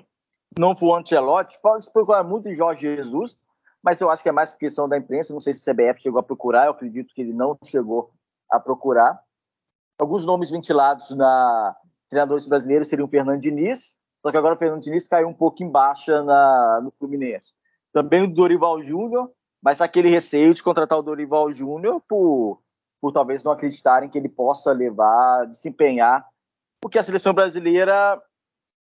não 0.57 0.75
for 0.75 0.97
Ancelotti, 0.97 1.59
pode 1.61 1.91
procurar 1.91 2.23
muito 2.23 2.47
em 2.47 2.53
Jorge 2.53 2.95
Jesus, 2.95 3.37
mas 3.83 4.01
eu 4.01 4.09
acho 4.09 4.23
que 4.23 4.29
é 4.29 4.31
mais 4.31 4.53
questão 4.53 4.87
da 4.87 4.97
imprensa. 4.97 5.33
Não 5.33 5.39
sei 5.39 5.53
se 5.53 5.69
o 5.69 5.73
CBF 5.73 6.01
chegou 6.01 6.19
a 6.19 6.23
procurar, 6.23 6.65
eu 6.65 6.71
acredito 6.71 7.13
que 7.13 7.21
ele 7.21 7.33
não 7.33 7.57
chegou 7.63 8.11
a 8.51 8.59
procurar. 8.59 9.19
Alguns 9.99 10.25
nomes 10.25 10.49
ventilados 10.49 11.09
na 11.11 11.75
treinadores 12.09 12.47
brasileiros 12.47 12.87
seriam 12.87 13.07
Fernando 13.07 13.41
Diniz, 13.41 13.95
só 14.21 14.31
que 14.31 14.37
agora 14.37 14.55
o 14.55 14.57
Fernando 14.57 14.81
Diniz 14.81 15.07
caiu 15.07 15.27
um 15.27 15.33
pouco 15.33 15.63
em 15.63 15.69
baixa 15.69 16.23
na, 16.23 16.81
no 16.81 16.91
Fluminense. 16.91 17.53
Também 17.93 18.23
o 18.23 18.33
Dorival 18.33 18.81
Júnior, 18.81 19.31
mas 19.61 19.81
aquele 19.81 20.09
receio 20.09 20.53
de 20.53 20.63
contratar 20.63 20.97
o 20.97 21.03
Dorival 21.03 21.51
Júnior 21.51 22.01
por, 22.07 22.61
por 23.01 23.11
talvez 23.11 23.43
não 23.43 23.51
acreditarem 23.51 24.09
que 24.09 24.17
ele 24.17 24.29
possa 24.29 24.71
levar, 24.71 25.45
desempenhar, 25.45 26.25
porque 26.81 26.97
a 26.97 27.03
seleção 27.03 27.33
brasileira 27.33 28.21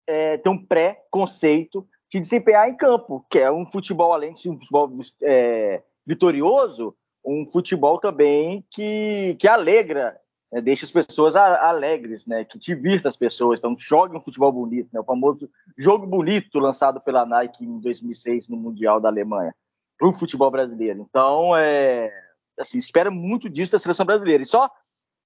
é, 0.07 0.38
tem 0.38 0.51
um 0.51 0.66
pré-conceito 0.66 1.87
de 2.11 2.20
desempenhar 2.20 2.68
em 2.68 2.77
campo, 2.77 3.25
que 3.31 3.38
é 3.38 3.51
um 3.51 3.66
futebol, 3.66 4.12
além 4.12 4.33
de 4.33 4.51
um 4.51 4.59
futebol 4.59 4.90
é, 5.22 5.83
vitorioso, 6.07 6.94
um 7.25 7.46
futebol 7.46 7.98
também 7.98 8.64
que, 8.70 9.37
que 9.38 9.46
alegra 9.46 10.18
né, 10.53 10.61
deixa 10.61 10.85
as 10.85 10.91
pessoas 10.91 11.35
alegres, 11.35 12.27
né, 12.27 12.45
que 12.45 12.59
divirta 12.59 13.09
as 13.09 13.17
pessoas. 13.17 13.59
Então, 13.59 13.75
jogue 13.79 14.17
um 14.17 14.21
futebol 14.21 14.53
bonito, 14.53 14.91
né, 14.93 15.01
o 15.01 15.05
famoso 15.05 15.49
jogo 15.79 16.07
bonito 16.07 16.59
lançado 16.59 17.01
pela 17.01 17.25
Nike 17.25 17.65
em 17.65 17.81
2006 17.81 18.49
no 18.49 18.57
Mundial 18.57 19.01
da 19.01 19.09
Alemanha. 19.09 19.55
para 19.99 20.09
o 20.09 20.12
futebol 20.12 20.51
brasileiro. 20.51 21.07
Então, 21.09 21.57
é, 21.57 22.11
assim, 22.59 22.77
espera 22.77 23.11
muito 23.11 23.49
disso 23.49 23.73
da 23.73 23.79
seleção 23.79 24.05
brasileira. 24.05 24.43
E 24.43 24.47
só 24.47 24.69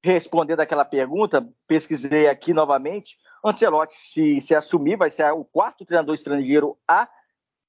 respondendo 0.05 0.61
aquela 0.61 0.85
pergunta, 0.85 1.49
pesquisei 1.67 2.29
aqui 2.29 2.53
novamente. 2.53 3.17
Ancelotti, 3.45 3.95
se, 3.97 4.41
se 4.41 4.55
assumir, 4.55 4.97
vai 4.97 5.11
ser 5.11 5.31
o 5.33 5.45
quarto 5.45 5.85
treinador 5.85 6.15
estrangeiro 6.15 6.77
a 6.87 7.09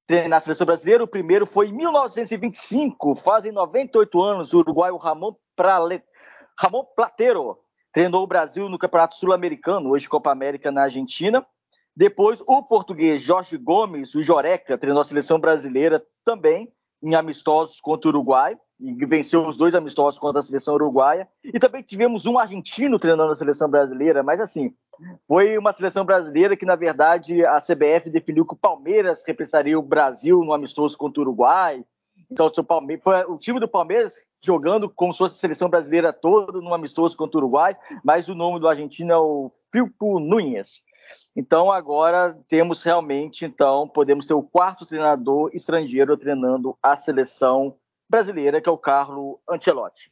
treinar 0.06 0.38
a 0.38 0.41
seleção 0.41 0.65
brasileira. 0.65 1.04
O 1.04 1.08
primeiro 1.08 1.46
foi 1.46 1.70
em 1.70 1.74
1925, 1.74 3.15
fazem 3.15 3.52
98 3.52 4.22
anos, 4.22 4.54
o 4.54 4.60
uruguaio 4.60 4.98
Ramon, 4.98 5.34
Prale... 5.56 6.04
Ramon 6.60 6.84
Platero 6.96 7.60
treinou 7.91 8.24
o 8.24 8.28
Brasil 8.28 8.67
no 8.67 8.80
Campeonato 8.80 9.15
Sul-Americano, 9.15 9.91
hoje 9.91 10.10
Copa 10.10 10.32
América 10.32 10.72
na 10.72 10.84
Argentina. 10.84 11.46
Depois, 11.96 12.41
o 12.48 12.63
português 12.63 13.22
Jorge 13.22 13.58
Gomes, 13.58 14.15
o 14.15 14.24
Joreca, 14.24 14.78
treinou 14.78 15.02
a 15.02 15.06
seleção 15.06 15.39
brasileira 15.39 16.04
também 16.26 16.72
em 17.02 17.15
amistosos 17.15 17.80
contra 17.80 18.08
o 18.08 18.12
Uruguai 18.12 18.58
e 18.80 19.06
venceu 19.06 19.41
os 19.46 19.58
dois 19.58 19.74
amistosos 19.74 20.20
contra 20.20 20.39
a 20.39 20.43
seleção 20.43 20.76
uruguaia. 20.76 21.28
E 21.43 21.60
também 21.60 21.82
tivemos 21.82 22.26
um 22.26 22.38
argentino 22.38 23.00
treinando 23.00 23.32
a 23.32 23.36
seleção 23.36 23.70
brasileira, 23.70 24.22
mas 24.22 24.39
assim, 24.39 24.74
foi 25.28 25.58
uma 25.58 25.74
seleção 25.74 26.06
brasileira 26.06 26.56
que, 26.56 26.65
na 26.65 26.76
verdade, 26.76 27.43
a 27.46 27.58
CBF 27.58 28.10
definiu 28.10 28.46
que 28.46 28.54
o 28.54 28.58
Palmeiras 28.58 29.24
representaria 29.26 29.78
o 29.78 29.82
Brasil 29.82 30.43
no 30.43 30.54
amistoso 30.54 30.98
contra 30.98 31.22
o 31.22 31.24
Uruguai. 31.24 31.84
Então, 32.30 32.48
o, 32.48 32.63
Palmeiras, 32.63 33.04
foi 33.04 33.24
o 33.26 33.38
time 33.38 33.60
do 33.60 33.68
Palmeiras 33.68 34.16
jogando 34.44 34.90
como 34.90 35.13
se 35.13 35.20
fosse 35.20 35.36
a 35.36 35.40
seleção 35.40 35.70
brasileira 35.70 36.12
toda 36.12 36.60
no 36.60 36.74
amistoso 36.74 37.16
contra 37.16 37.38
o 37.38 37.42
Uruguai, 37.42 37.76
mas 38.04 38.28
o 38.28 38.36
nome 38.36 38.60
do 38.60 38.68
argentino 38.68 39.12
é 39.12 39.18
o 39.18 39.52
Filpo 39.72 40.20
Nunes. 40.20 40.84
Então 41.36 41.72
agora 41.72 42.38
temos 42.48 42.82
realmente, 42.82 43.46
então, 43.46 43.88
podemos 43.88 44.26
ter 44.26 44.34
o 44.34 44.42
quarto 44.42 44.86
treinador 44.86 45.52
estrangeiro 45.54 46.18
treinando 46.18 46.78
a 46.82 46.96
seleção 46.96 47.76
brasileira, 48.10 48.60
que 48.60 48.68
é 48.68 48.72
o 48.72 48.78
Carlo 48.78 49.40
Ancelotti. 49.48 50.12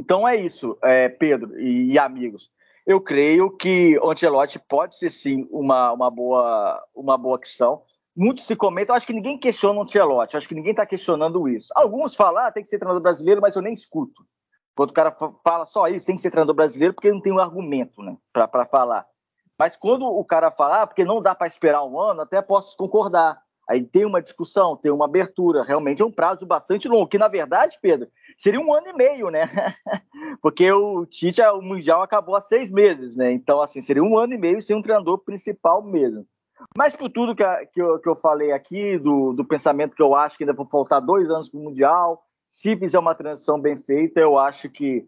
Então 0.00 0.28
é 0.28 0.36
isso, 0.36 0.76
é, 0.82 1.08
Pedro 1.08 1.58
e, 1.58 1.92
e, 1.92 1.98
amigos. 1.98 2.50
Eu 2.86 3.00
creio 3.00 3.50
que 3.50 3.98
Ancelotti 4.02 4.58
pode 4.58 4.96
ser 4.96 5.10
sim 5.10 5.48
uma, 5.50 5.92
uma, 5.92 6.10
boa, 6.10 6.82
uma 6.94 7.18
boa 7.18 7.36
opção. 7.36 7.82
Muito 8.20 8.42
se 8.42 8.56
comenta, 8.56 8.90
eu 8.90 8.96
acho 8.96 9.06
que 9.06 9.12
ninguém 9.12 9.38
questiona 9.38 9.78
o 9.78 9.82
Ancelotti, 9.82 10.36
acho 10.36 10.48
que 10.48 10.54
ninguém 10.54 10.72
está 10.72 10.84
questionando 10.84 11.48
isso. 11.48 11.68
Alguns 11.76 12.16
falam, 12.16 12.44
ah, 12.44 12.50
tem 12.50 12.64
que 12.64 12.68
ser 12.68 12.80
treinador 12.80 13.00
brasileiro, 13.00 13.40
mas 13.40 13.54
eu 13.54 13.62
nem 13.62 13.72
escuto. 13.72 14.24
Quando 14.74 14.90
o 14.90 14.92
cara 14.92 15.16
fala 15.44 15.64
só 15.64 15.86
isso, 15.86 16.04
tem 16.04 16.16
que 16.16 16.20
ser 16.20 16.32
treinador 16.32 16.56
brasileiro, 16.56 16.92
porque 16.92 17.12
não 17.12 17.20
tem 17.20 17.32
um 17.32 17.38
argumento 17.38 18.02
né, 18.02 18.16
para 18.32 18.66
falar. 18.66 19.06
Mas 19.56 19.76
quando 19.76 20.04
o 20.04 20.24
cara 20.24 20.50
fala, 20.50 20.82
ah, 20.82 20.86
porque 20.88 21.04
não 21.04 21.22
dá 21.22 21.32
para 21.32 21.46
esperar 21.46 21.84
um 21.84 21.96
ano, 21.96 22.22
até 22.22 22.42
posso 22.42 22.76
concordar. 22.76 23.40
Aí 23.70 23.84
tem 23.84 24.04
uma 24.04 24.20
discussão, 24.20 24.76
tem 24.76 24.90
uma 24.90 25.04
abertura. 25.04 25.62
Realmente 25.62 26.02
é 26.02 26.04
um 26.04 26.10
prazo 26.10 26.44
bastante 26.44 26.88
longo, 26.88 27.06
que 27.06 27.18
na 27.18 27.28
verdade, 27.28 27.78
Pedro, 27.80 28.08
seria 28.36 28.58
um 28.58 28.74
ano 28.74 28.88
e 28.88 28.92
meio, 28.94 29.30
né? 29.30 29.48
Porque 30.42 30.72
o 30.72 31.06
Tite, 31.06 31.40
o 31.40 31.62
Mundial 31.62 32.02
acabou 32.02 32.34
há 32.34 32.40
seis 32.40 32.68
meses, 32.68 33.14
né? 33.14 33.30
Então, 33.30 33.60
assim, 33.60 33.80
seria 33.80 34.02
um 34.02 34.18
ano 34.18 34.34
e 34.34 34.38
meio 34.38 34.60
sem 34.60 34.74
um 34.74 34.82
treinador 34.82 35.18
principal 35.18 35.80
mesmo. 35.84 36.26
Mas 36.76 36.94
por 36.94 37.10
tudo 37.10 37.34
que, 37.34 37.44
que, 37.72 37.80
eu, 37.80 37.98
que 37.98 38.08
eu 38.08 38.14
falei 38.14 38.52
aqui, 38.52 38.98
do, 38.98 39.32
do 39.32 39.44
pensamento 39.44 39.94
que 39.94 40.02
eu 40.02 40.14
acho 40.14 40.36
que 40.36 40.44
ainda 40.44 40.52
vão 40.52 40.66
faltar 40.66 41.00
dois 41.00 41.30
anos 41.30 41.48
para 41.48 41.58
o 41.58 41.62
Mundial, 41.62 42.24
se 42.48 42.76
fizer 42.76 42.98
uma 42.98 43.14
transição 43.14 43.60
bem 43.60 43.76
feita, 43.76 44.20
eu 44.20 44.38
acho 44.38 44.68
que 44.70 45.06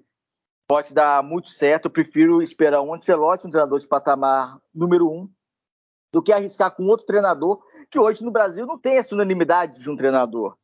pode 0.68 0.92
dar 0.92 1.22
muito 1.22 1.50
certo. 1.50 1.86
Eu 1.86 1.90
prefiro 1.90 2.42
esperar 2.42 2.82
um 2.82 2.94
Ancelotti, 2.94 3.46
um 3.46 3.50
treinador 3.50 3.78
de 3.78 3.86
patamar 3.86 4.58
número 4.74 5.10
um, 5.10 5.28
do 6.12 6.22
que 6.22 6.32
arriscar 6.32 6.74
com 6.74 6.84
outro 6.84 7.06
treinador, 7.06 7.60
que 7.90 7.98
hoje 7.98 8.24
no 8.24 8.30
Brasil 8.30 8.66
não 8.66 8.78
tem 8.78 8.96
essa 8.96 9.14
unanimidade 9.14 9.80
de 9.80 9.90
um 9.90 9.96
treinador. 9.96 10.56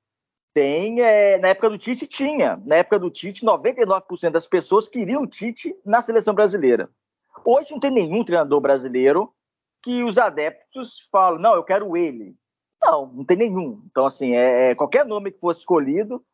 Tem, 0.54 1.00
é, 1.00 1.38
na 1.38 1.48
época 1.48 1.70
do 1.70 1.78
Tite 1.78 2.06
tinha. 2.06 2.60
Na 2.64 2.76
época 2.76 2.98
do 2.98 3.10
Tite, 3.10 3.44
99% 3.44 4.30
das 4.30 4.46
pessoas 4.46 4.88
queriam 4.88 5.22
o 5.22 5.26
Tite 5.26 5.74
na 5.84 6.00
seleção 6.00 6.34
brasileira. 6.34 6.88
Hoje 7.44 7.72
não 7.72 7.80
tem 7.80 7.90
nenhum 7.90 8.24
treinador 8.24 8.60
brasileiro 8.60 9.32
que 9.86 10.02
os 10.02 10.18
adeptos 10.18 11.06
falam, 11.12 11.38
não, 11.38 11.54
eu 11.54 11.62
quero 11.62 11.96
ele. 11.96 12.34
Não, 12.82 13.06
não 13.06 13.24
tem 13.24 13.36
nenhum. 13.36 13.80
Então, 13.88 14.04
assim, 14.04 14.34
é, 14.34 14.70
é 14.70 14.74
qualquer 14.74 15.06
nome 15.06 15.30
que 15.30 15.38
fosse 15.38 15.60
escolhido 15.60 16.24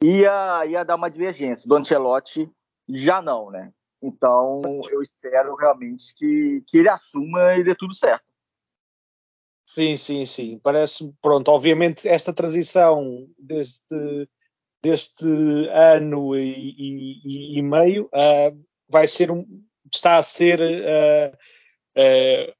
ia, 0.00 0.64
ia 0.64 0.84
dar 0.84 0.94
uma 0.94 1.10
divergência. 1.10 1.68
Do 1.68 1.74
Ancelotti 1.74 2.48
já 2.88 3.20
não, 3.20 3.50
né? 3.50 3.72
Então 4.00 4.62
eu 4.90 5.02
espero 5.02 5.56
realmente 5.56 6.14
que, 6.14 6.62
que 6.68 6.78
ele 6.78 6.88
assuma 6.88 7.56
e 7.56 7.64
dê 7.64 7.74
tudo 7.74 7.92
certo. 7.94 8.24
Sim, 9.66 9.96
sim, 9.96 10.24
sim. 10.24 10.60
Parece, 10.62 11.12
pronto, 11.20 11.50
obviamente 11.50 12.08
esta 12.08 12.32
transição 12.32 13.28
deste, 13.36 14.28
deste 14.80 15.26
ano 15.68 16.36
e, 16.36 16.74
e, 16.78 17.58
e 17.58 17.62
meio 17.62 18.04
uh, 18.06 18.56
vai 18.88 19.08
ser 19.08 19.32
um, 19.32 19.44
está 19.92 20.16
a 20.16 20.22
ser 20.22 20.60
uh, 20.60 21.36
uh, 21.96 22.59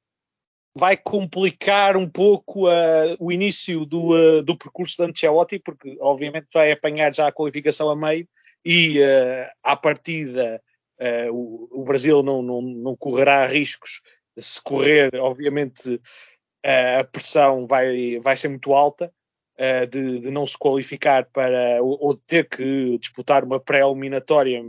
vai 0.75 0.95
complicar 0.95 1.97
um 1.97 2.09
pouco 2.09 2.67
o 3.19 3.31
início 3.31 3.85
do, 3.85 4.41
do 4.41 4.57
percurso 4.57 4.97
de 4.97 5.09
Ancelotti, 5.09 5.59
porque 5.59 5.97
obviamente 5.99 6.47
vai 6.53 6.71
apanhar 6.71 7.13
já 7.13 7.27
a 7.27 7.31
qualificação 7.31 7.89
a 7.89 7.95
meio 7.95 8.27
e 8.63 8.99
uh, 8.99 9.49
à 9.63 9.75
partida 9.75 10.61
uh, 10.99 11.33
o, 11.33 11.81
o, 11.81 11.83
Brasil 11.83 12.21
não, 12.23 12.41
não, 12.41 12.61
não, 12.61 12.95
correrá 12.95 13.45
riscos. 13.45 14.01
Se 14.37 14.61
correr, 14.61 15.15
obviamente, 15.15 15.95
uh, 15.95 16.99
a 16.99 17.03
pressão 17.03 17.67
vai, 17.67 18.19
vai 18.19 18.37
ser 18.37 18.49
muito 18.49 18.73
alta 18.73 19.11
de, 19.91 20.21
de, 20.21 20.31
não 20.31 20.43
se 20.43 20.57
qualificar 20.57 21.25
para 21.25 21.83
ou, 21.83 22.15
de 22.15 22.21
ter 22.23 22.49
que 22.49 22.97
disputar 22.97 23.43
uma 23.43 23.59
pré-eliminatória 23.59 24.63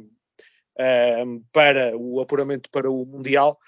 para 1.51 1.97
o 1.97 2.21
apuramento 2.21 2.69
para 2.71 2.91
o 2.91 3.07
Mundial. 3.07 3.59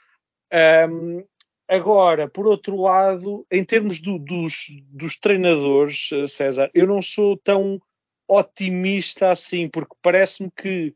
Um, 0.52 1.24
Agora, 1.68 2.28
por 2.28 2.46
outro 2.46 2.76
lado, 2.80 3.46
em 3.50 3.64
termos 3.64 4.00
do, 4.00 4.18
dos, 4.18 4.66
dos, 4.90 5.16
treinadores, 5.16 6.10
César, 6.28 6.70
eu 6.74 6.86
não 6.86 7.00
sou 7.00 7.38
tão 7.38 7.80
otimista 8.28 9.30
assim, 9.30 9.68
porque 9.68 9.94
parece-me 10.02 10.50
que 10.50 10.94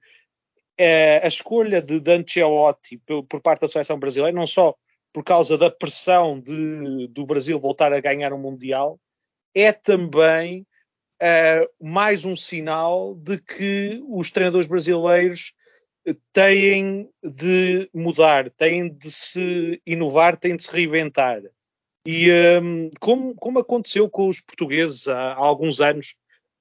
é, 0.76 1.20
a 1.24 1.28
escolha 1.28 1.80
de 1.80 2.00
Ancelotti 2.10 2.98
por, 2.98 3.24
por 3.24 3.40
parte 3.40 3.62
da 3.62 3.68
seleção 3.68 3.98
brasileira, 3.98 4.36
não 4.36 4.46
só 4.46 4.74
por 5.12 5.24
causa 5.24 5.56
da 5.56 5.70
pressão 5.70 6.38
de, 6.38 7.08
do 7.08 7.26
Brasil 7.26 7.58
voltar 7.58 7.92
a 7.92 8.00
ganhar 8.00 8.32
um 8.32 8.38
Mundial, 8.38 9.00
é 9.54 9.72
também 9.72 10.66
é, 11.20 11.68
mais 11.80 12.24
um 12.24 12.36
sinal 12.36 13.14
de 13.14 13.38
que 13.38 14.02
os 14.06 14.30
treinadores 14.30 14.68
brasileiros 14.68 15.52
têm 16.32 17.08
de 17.22 17.88
mudar, 17.94 18.50
têm 18.50 18.88
de 18.88 19.10
se 19.10 19.80
inovar, 19.86 20.36
têm 20.36 20.56
de 20.56 20.62
se 20.62 20.72
reinventar. 20.72 21.42
E 22.06 22.30
um, 22.60 22.90
como, 23.00 23.34
como, 23.34 23.58
aconteceu 23.58 24.08
com 24.08 24.28
os 24.28 24.40
portugueses 24.40 25.08
há, 25.08 25.32
há 25.32 25.36
alguns 25.36 25.80
anos, 25.80 26.14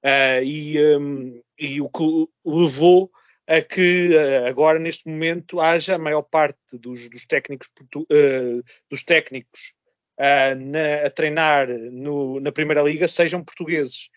Uh, 0.04 0.42
e, 0.44 0.96
um, 0.96 1.42
e, 1.58 1.80
o 1.80 1.88
que 1.88 2.28
levou 2.44 3.10
a 3.48 3.60
que 3.60 4.10
uh, 4.14 4.46
agora 4.46 4.78
neste 4.78 5.08
momento 5.08 5.60
haja 5.60 5.96
a 5.96 5.98
maior 5.98 6.22
parte 6.22 6.56
dos, 6.74 7.10
dos 7.10 7.26
técnicos, 7.26 7.68
uh, 7.94 8.62
dos 8.88 9.02
técnicos 9.02 9.74
na, 10.18 11.06
a 11.06 11.10
treinar 11.10 11.68
no, 11.68 12.40
na 12.40 12.50
Primeira 12.50 12.82
Liga 12.82 13.06
sejam 13.06 13.44
portugueses. 13.44 14.08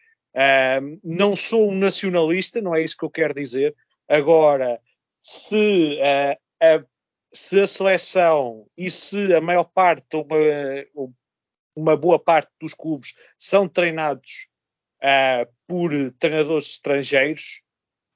não 1.04 1.36
sou 1.36 1.70
um 1.70 1.76
nacionalista, 1.76 2.60
não 2.60 2.74
é 2.74 2.82
isso 2.82 2.98
que 2.98 3.06
eu 3.06 3.10
quero 3.10 3.36
dizer. 3.36 3.76
Agora, 4.10 4.80
se, 5.22 6.00
a, 6.62 6.84
se 7.34 7.62
a 7.62 7.68
seleção 7.68 8.66
e 8.78 8.90
se 8.90 9.34
a 9.34 9.42
maior 9.42 9.66
parte, 9.66 10.06
uma, 10.16 11.08
uma 11.76 11.98
boa 11.98 12.20
parte 12.20 12.52
dos 12.60 12.74
clubes 12.74 13.14
são 13.38 13.68
treinados 13.68 14.48
uh, 15.02 15.52
por 15.68 15.92
treinadores 16.20 16.72
estrangeiros, 16.72 17.62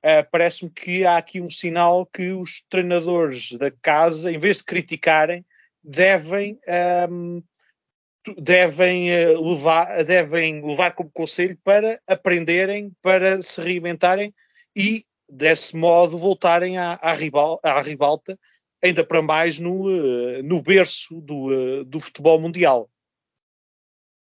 uh, 0.03 0.27
parece-me 0.31 0.71
que 0.71 1.05
há 1.05 1.17
aqui 1.17 1.41
um 1.41 1.49
sinal 1.49 2.05
que 2.05 2.31
os 2.31 2.63
treinadores 2.69 3.51
da 3.53 3.71
casa, 3.71 4.31
em 4.31 4.37
vez 4.37 4.57
de 4.57 4.65
criticarem, 4.65 5.45
devem, 5.83 6.59
um, 7.09 7.43
devem, 8.37 9.09
uh, 9.11 9.41
levar, 9.41 10.03
devem 10.03 10.65
levar 10.65 10.95
como 10.95 11.11
conselho 11.11 11.57
para 11.63 12.01
aprenderem, 12.07 12.91
para 13.01 13.41
se 13.41 13.61
reinventarem 13.61 14.33
e, 14.75 15.05
desse 15.29 15.75
modo, 15.75 16.17
voltarem 16.17 16.77
à, 16.77 16.99
à, 17.01 17.13
rival, 17.13 17.59
à 17.63 17.81
ribalta, 17.81 18.37
ainda 18.83 19.05
para 19.05 19.21
mais 19.21 19.59
no, 19.59 19.83
no 20.43 20.61
berço 20.61 21.19
do, 21.21 21.83
do 21.85 21.99
futebol 21.99 22.39
mundial. 22.39 22.89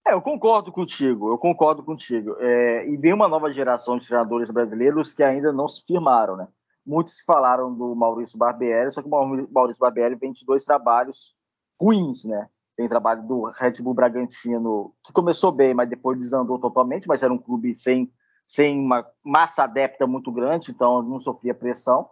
É, 0.06 0.14
eu 0.14 0.20
concordo 0.20 0.72
contigo, 0.72 1.30
eu 1.30 1.38
concordo 1.38 1.82
contigo. 1.82 2.36
É, 2.40 2.88
e 2.88 2.96
vem 2.96 3.12
uma 3.12 3.28
nova 3.28 3.52
geração 3.52 3.96
de 3.96 4.06
treinadores 4.06 4.50
brasileiros 4.50 5.12
que 5.12 5.22
ainda 5.22 5.52
não 5.52 5.68
se 5.68 5.84
firmaram, 5.86 6.36
né? 6.36 6.48
Muitos 6.84 7.20
falaram 7.20 7.72
do 7.72 7.94
Maurício 7.94 8.36
Barbieri, 8.36 8.90
só 8.90 9.00
que 9.00 9.08
o 9.08 9.46
Maurício 9.50 9.80
Barbieri 9.80 10.16
vem 10.16 10.32
de 10.32 10.44
dois 10.44 10.64
trabalhos 10.64 11.36
ruins, 11.80 12.24
né? 12.24 12.48
Tem 12.76 12.88
trabalho 12.88 13.22
do 13.22 13.44
Red 13.44 13.74
Bull 13.80 13.94
Bragantino, 13.94 14.92
que 15.04 15.12
começou 15.12 15.52
bem, 15.52 15.72
mas 15.72 15.88
depois 15.88 16.18
desandou 16.18 16.58
totalmente, 16.58 17.06
mas 17.06 17.22
era 17.22 17.32
um 17.32 17.38
clube 17.38 17.74
sem 17.76 18.10
sem 18.52 18.78
uma 18.78 19.10
massa 19.24 19.64
adepta 19.64 20.06
muito 20.06 20.30
grande, 20.30 20.70
então 20.70 21.00
não 21.00 21.18
sofria 21.18 21.54
pressão. 21.54 22.10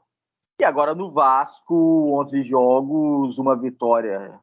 E 0.59 0.65
agora 0.65 0.95
no 0.95 1.13
Vasco, 1.13 2.19
11 2.19 2.43
jogos, 2.45 3.37
uma 3.37 3.55
vitória. 3.55 4.41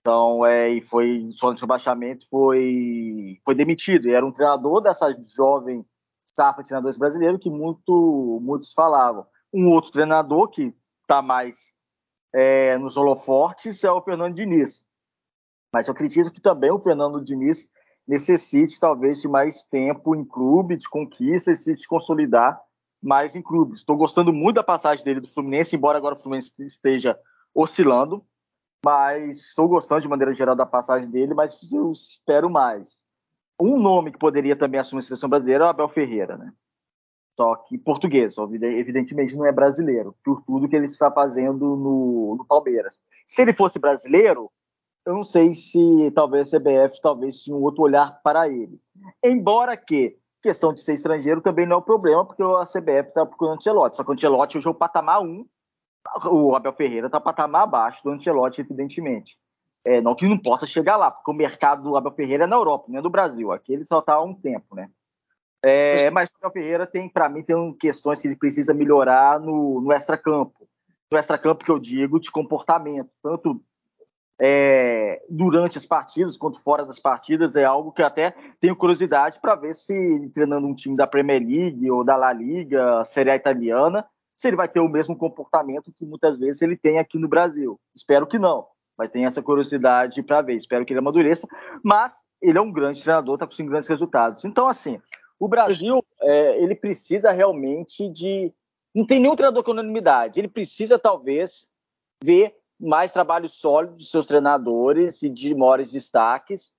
Então, 0.00 0.44
é, 0.44 0.68
e 0.68 0.82
foi, 0.82 1.30
só 1.36 1.54
de 1.54 1.60
rebaixamento, 1.62 2.28
foi, 2.28 3.40
foi 3.46 3.54
demitido. 3.54 4.08
E 4.08 4.12
era 4.12 4.26
um 4.26 4.30
treinador 4.30 4.82
dessa 4.82 5.10
jovem 5.34 5.82
safra 6.22 6.62
de 6.62 6.68
treinadores 6.68 6.98
brasileiros 6.98 7.40
que 7.40 7.48
muito, 7.48 8.38
muitos 8.42 8.74
falavam. 8.74 9.26
Um 9.50 9.68
outro 9.68 9.90
treinador 9.90 10.50
que 10.50 10.74
está 11.00 11.22
mais 11.22 11.74
é, 12.34 12.76
nos 12.76 12.98
holofortes 12.98 13.82
é 13.84 13.90
o 13.90 14.02
Fernando 14.02 14.34
Diniz. 14.34 14.86
Mas 15.74 15.88
eu 15.88 15.92
acredito 15.92 16.30
que 16.30 16.42
também 16.42 16.70
o 16.70 16.78
Fernando 16.78 17.24
Diniz 17.24 17.71
necessite 18.06 18.78
talvez 18.80 19.20
de 19.20 19.28
mais 19.28 19.62
tempo 19.62 20.14
em 20.14 20.24
clube, 20.24 20.76
de 20.76 20.88
conquista 20.88 21.52
e 21.52 21.56
se 21.56 21.86
consolidar 21.86 22.60
mais 23.02 23.34
em 23.34 23.42
clube. 23.42 23.74
Estou 23.74 23.96
gostando 23.96 24.32
muito 24.32 24.56
da 24.56 24.62
passagem 24.62 25.04
dele 25.04 25.20
do 25.20 25.32
Fluminense, 25.32 25.74
embora 25.74 25.98
agora 25.98 26.14
o 26.14 26.18
Fluminense 26.20 26.52
esteja 26.64 27.18
oscilando, 27.54 28.24
mas 28.84 29.40
estou 29.40 29.68
gostando 29.68 30.02
de 30.02 30.08
maneira 30.08 30.32
geral 30.32 30.54
da 30.54 30.66
passagem 30.66 31.10
dele, 31.10 31.34
mas 31.34 31.72
eu 31.72 31.92
espero 31.92 32.48
mais. 32.48 33.04
Um 33.60 33.78
nome 33.78 34.12
que 34.12 34.18
poderia 34.18 34.56
também 34.56 34.80
assumir 34.80 35.00
a 35.00 35.02
seleção 35.02 35.28
brasileira 35.28 35.64
é 35.64 35.66
o 35.66 35.70
Abel 35.70 35.88
Ferreira, 35.88 36.36
né? 36.36 36.52
Só 37.38 37.54
que 37.56 37.78
português, 37.78 38.36
evidentemente 38.38 39.34
não 39.34 39.46
é 39.46 39.52
brasileiro, 39.52 40.14
por 40.22 40.42
tudo 40.42 40.68
que 40.68 40.76
ele 40.76 40.84
está 40.84 41.10
fazendo 41.10 41.76
no, 41.76 42.36
no 42.36 42.44
Palmeiras. 42.44 43.02
Se 43.26 43.40
ele 43.40 43.52
fosse 43.52 43.78
brasileiro, 43.78 44.50
eu 45.04 45.14
não 45.14 45.24
sei 45.24 45.54
se 45.54 46.10
talvez 46.12 46.52
a 46.52 46.58
CBF 46.58 47.00
talvez 47.00 47.42
tinha 47.42 47.56
um 47.56 47.62
outro 47.62 47.82
olhar 47.82 48.20
para 48.22 48.48
ele. 48.48 48.80
Embora 49.22 49.76
que 49.76 50.16
questão 50.42 50.72
de 50.72 50.82
ser 50.82 50.94
estrangeiro 50.94 51.40
também 51.40 51.66
não 51.66 51.76
é 51.76 51.78
o 51.78 51.82
problema, 51.82 52.26
porque 52.26 52.42
a 52.42 52.64
CBF 52.64 53.08
está 53.08 53.24
procurando 53.24 53.54
o 53.54 53.56
Ancelotti. 53.58 53.96
Só 53.96 54.04
que 54.04 54.10
o 54.10 54.12
Ancelotti 54.12 54.58
hoje 54.58 54.66
é 54.66 54.70
o 54.70 54.74
patamar 54.74 55.22
1, 55.22 55.46
o 56.30 56.56
Abel 56.56 56.72
Ferreira 56.72 57.06
está 57.06 57.20
patamar 57.20 57.62
abaixo 57.62 58.02
do 58.02 58.10
Ancelotti, 58.10 58.60
evidentemente. 58.60 59.38
É, 59.84 60.00
não 60.00 60.14
que 60.14 60.28
não 60.28 60.38
possa 60.38 60.66
chegar 60.66 60.96
lá, 60.96 61.10
porque 61.10 61.30
o 61.30 61.34
mercado 61.34 61.82
do 61.82 61.96
Abel 61.96 62.12
Ferreira 62.12 62.44
é 62.44 62.46
na 62.46 62.56
Europa, 62.56 62.86
não 62.88 62.98
é 62.98 63.02
do 63.02 63.10
Brasil. 63.10 63.52
Aqui 63.52 63.72
ele 63.72 63.84
só 63.84 64.00
está 64.00 64.14
há 64.14 64.22
um 64.22 64.34
tempo, 64.34 64.74
né? 64.74 64.90
É, 65.64 66.10
mas 66.10 66.28
o 66.28 66.32
Abel 66.38 66.52
Ferreira 66.52 66.86
tem, 66.86 67.08
para 67.08 67.28
mim, 67.28 67.42
tem 67.42 67.72
questões 67.74 68.20
que 68.20 68.26
ele 68.26 68.36
precisa 68.36 68.74
melhorar 68.74 69.38
no, 69.40 69.80
no 69.80 69.92
extracampo. 69.92 70.68
No 71.10 71.18
extracampo 71.18 71.64
que 71.64 71.70
eu 71.70 71.78
digo 71.78 72.18
de 72.18 72.30
comportamento, 72.30 73.10
tanto 73.22 73.62
é, 74.44 75.22
durante 75.30 75.78
as 75.78 75.86
partidas 75.86 76.36
quanto 76.36 76.60
fora 76.60 76.84
das 76.84 76.98
partidas, 76.98 77.54
é 77.54 77.64
algo 77.64 77.92
que 77.92 78.02
até 78.02 78.34
tenho 78.58 78.74
curiosidade 78.74 79.38
para 79.40 79.54
ver 79.54 79.72
se 79.72 80.28
treinando 80.34 80.66
um 80.66 80.74
time 80.74 80.96
da 80.96 81.06
Premier 81.06 81.40
League 81.40 81.88
ou 81.88 82.02
da 82.02 82.16
La 82.16 82.32
Liga, 82.32 83.04
Série 83.04 83.30
A 83.30 83.36
italiana, 83.36 84.04
se 84.36 84.48
ele 84.48 84.56
vai 84.56 84.66
ter 84.66 84.80
o 84.80 84.88
mesmo 84.88 85.16
comportamento 85.16 85.92
que 85.96 86.04
muitas 86.04 86.36
vezes 86.40 86.60
ele 86.60 86.76
tem 86.76 86.98
aqui 86.98 87.20
no 87.20 87.28
Brasil. 87.28 87.78
Espero 87.94 88.26
que 88.26 88.36
não. 88.36 88.66
Mas 88.98 89.12
tem 89.12 89.24
essa 89.24 89.40
curiosidade 89.40 90.20
para 90.24 90.42
ver. 90.42 90.56
Espero 90.56 90.84
que 90.84 90.92
ele 90.92 90.98
amadureça. 90.98 91.46
Mas 91.80 92.24
ele 92.40 92.58
é 92.58 92.60
um 92.60 92.72
grande 92.72 93.00
treinador, 93.00 93.34
está 93.34 93.46
conseguindo 93.46 93.70
grandes 93.70 93.88
resultados. 93.88 94.44
Então, 94.44 94.66
assim, 94.66 95.00
o 95.38 95.46
Brasil 95.46 96.04
é, 96.20 96.60
ele 96.60 96.74
precisa 96.74 97.30
realmente 97.30 98.08
de. 98.08 98.52
Não 98.92 99.06
tem 99.06 99.20
nenhum 99.20 99.36
treinador 99.36 99.62
com 99.62 99.70
unanimidade. 99.70 100.40
Ele 100.40 100.48
precisa, 100.48 100.98
talvez, 100.98 101.68
ver 102.24 102.56
mais 102.82 103.12
trabalho 103.12 103.48
sólido 103.48 103.94
de 103.94 104.04
seus 104.04 104.26
treinadores 104.26 105.22
e 105.22 105.30
de 105.30 105.54
maiores 105.54 105.92
destaques 105.92 106.72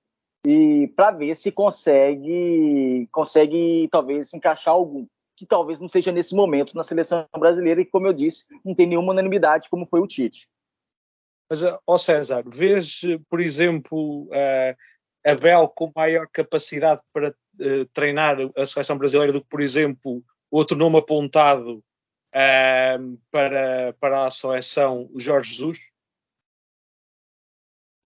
e 0.45 0.91
para 0.97 1.11
ver 1.11 1.33
se 1.35 1.49
consegue 1.51 3.07
consegue 3.09 3.87
talvez 3.89 4.33
encaixar 4.33 4.73
algum 4.73 5.07
que 5.37 5.45
talvez 5.45 5.79
não 5.79 5.87
seja 5.87 6.11
nesse 6.11 6.35
momento 6.35 6.75
na 6.75 6.83
seleção 6.83 7.25
brasileira 7.39 7.79
e 7.79 7.85
como 7.85 8.05
eu 8.05 8.13
disse 8.13 8.43
não 8.65 8.75
tem 8.75 8.85
nenhuma 8.85 9.13
unanimidade 9.13 9.69
como 9.69 9.85
foi 9.85 10.01
o 10.01 10.07
Tite. 10.07 10.49
Mas 11.49 11.61
ó 11.87 11.97
César, 11.97 12.43
vês 12.45 13.01
por 13.29 13.39
exemplo 13.39 14.23
uh, 14.23 14.75
Abel 15.25 15.69
com 15.69 15.91
maior 15.95 16.27
capacidade 16.27 17.01
para 17.13 17.29
uh, 17.29 17.85
treinar 17.93 18.37
a 18.57 18.67
seleção 18.67 18.97
brasileira 18.97 19.31
do 19.31 19.41
que 19.41 19.47
por 19.47 19.61
exemplo 19.61 20.21
outro 20.51 20.75
nome 20.75 20.97
apontado 20.97 21.77
uh, 21.77 23.17
para, 23.31 23.93
para 24.01 24.25
a 24.25 24.31
seleção, 24.31 25.09
Jorge 25.15 25.51
Jesus? 25.51 25.92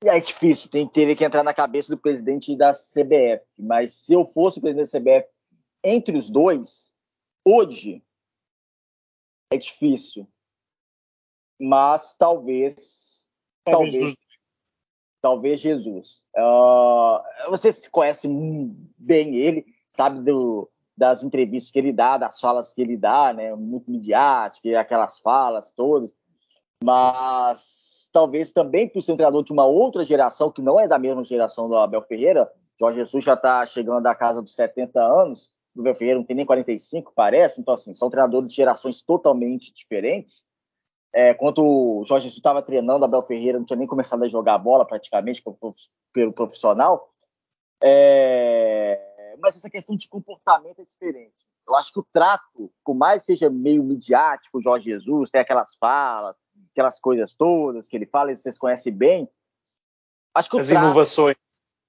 É 0.05 0.21
difícil, 0.21 0.71
tem 0.71 0.87
que 0.87 0.93
ter 0.93 1.17
que 1.17 1.25
entrar 1.25 1.43
na 1.43 1.55
cabeça 1.55 1.95
do 1.95 2.01
presidente 2.01 2.57
da 2.57 2.73
CBF. 2.73 3.45
Mas 3.59 3.95
se 3.95 4.13
eu 4.13 4.25
fosse 4.25 4.59
o 4.59 4.61
presidente 4.61 4.93
da 4.93 4.99
CBF 4.99 5.29
entre 5.83 6.17
os 6.17 6.29
dois, 6.29 6.95
hoje 7.45 8.03
é 9.51 9.57
difícil. 9.57 10.29
Mas 11.59 12.15
talvez. 12.15 13.27
Talvez. 13.65 14.17
Talvez 15.23 15.61
Jesus. 15.61 16.23
Uh, 16.37 17.51
você 17.51 17.73
conhece 17.91 18.29
bem 18.99 19.37
ele, 19.37 19.65
sabe 19.89 20.21
do, 20.21 20.71
das 20.97 21.25
entrevistas 21.25 21.73
que 21.73 21.79
ele 21.79 21.93
dá, 21.93 22.19
das 22.19 22.39
falas 22.39 22.73
que 22.73 22.83
ele 22.83 22.97
dá, 22.97 23.33
né? 23.33 23.55
Muito 23.55 23.91
midiático, 23.91 24.69
aquelas 24.77 25.19
falas 25.19 25.73
todas. 25.73 26.15
Mas 26.85 27.96
talvez 28.16 28.50
também 28.50 28.88
por 28.88 29.02
ser 29.02 29.12
um 29.12 29.16
treinador 29.16 29.44
de 29.44 29.52
uma 29.52 29.66
outra 29.66 30.02
geração, 30.02 30.50
que 30.50 30.62
não 30.62 30.81
é 30.81 30.88
da 30.88 30.98
mesma 30.98 31.22
geração 31.22 31.68
do 31.68 31.76
Abel 31.76 32.00
Ferreira. 32.00 32.50
Jorge 32.81 33.00
Jesus 33.00 33.22
já 33.22 33.35
está 33.35 33.66
chegando 33.66 34.07
à 34.07 34.14
casa 34.14 34.40
dos 34.40 34.55
70 34.55 34.98
anos, 34.98 35.52
o 35.76 35.83
Abel 35.83 35.94
Ferreira 35.94 36.18
não 36.18 36.24
tem 36.24 36.35
nem 36.35 36.46
45, 36.46 37.12
parece. 37.14 37.61
Então, 37.61 37.74
assim, 37.74 37.94
são 37.94 38.09
treinadores 38.09 38.48
de 38.48 38.57
gerações 38.57 39.02
totalmente 39.02 39.70
diferentes. 39.70 40.46
É, 41.12 41.35
quando 41.35 41.59
o 41.59 42.05
Jorge 42.07 42.24
Jesus 42.24 42.38
estava 42.38 42.62
treinando, 42.62 43.05
Abel 43.05 43.22
Ferreira 43.22 43.59
não 43.59 43.66
tinha 43.66 43.76
nem 43.76 43.87
começado 43.87 44.22
a 44.24 44.29
jogar 44.29 44.57
bola 44.57 44.87
praticamente 44.87 45.42
pelo 46.11 46.33
profissional. 46.33 47.11
É, 47.85 49.37
mas 49.42 49.59
essa 49.59 49.68
questão 49.68 49.94
de 49.94 50.09
comportamento 50.09 50.81
é 50.81 50.85
diferente. 50.87 51.35
Eu 51.68 51.76
acho 51.76 51.92
que 51.92 52.00
o 52.00 52.07
trato, 52.11 52.72
por 52.83 52.94
mais 52.94 53.24
seja 53.24 53.50
meio 53.50 53.85
midiático, 53.85 54.57
o 54.57 54.62
Jorge 54.62 54.88
Jesus, 54.88 55.29
tem 55.29 55.42
aquelas 55.42 55.74
falas, 55.79 56.35
aquelas 56.77 57.01
coisas 57.01 57.33
todas 57.33 57.89
que 57.89 57.97
ele 57.97 58.05
fala, 58.05 58.31
e 58.31 58.37
vocês 58.37 58.59
conhecem 58.59 58.93
bem. 58.93 59.29
Acho 60.35 60.51
que 60.51 60.59
As 60.59 60.69
trato, 60.69 60.85
inovações. 60.85 61.37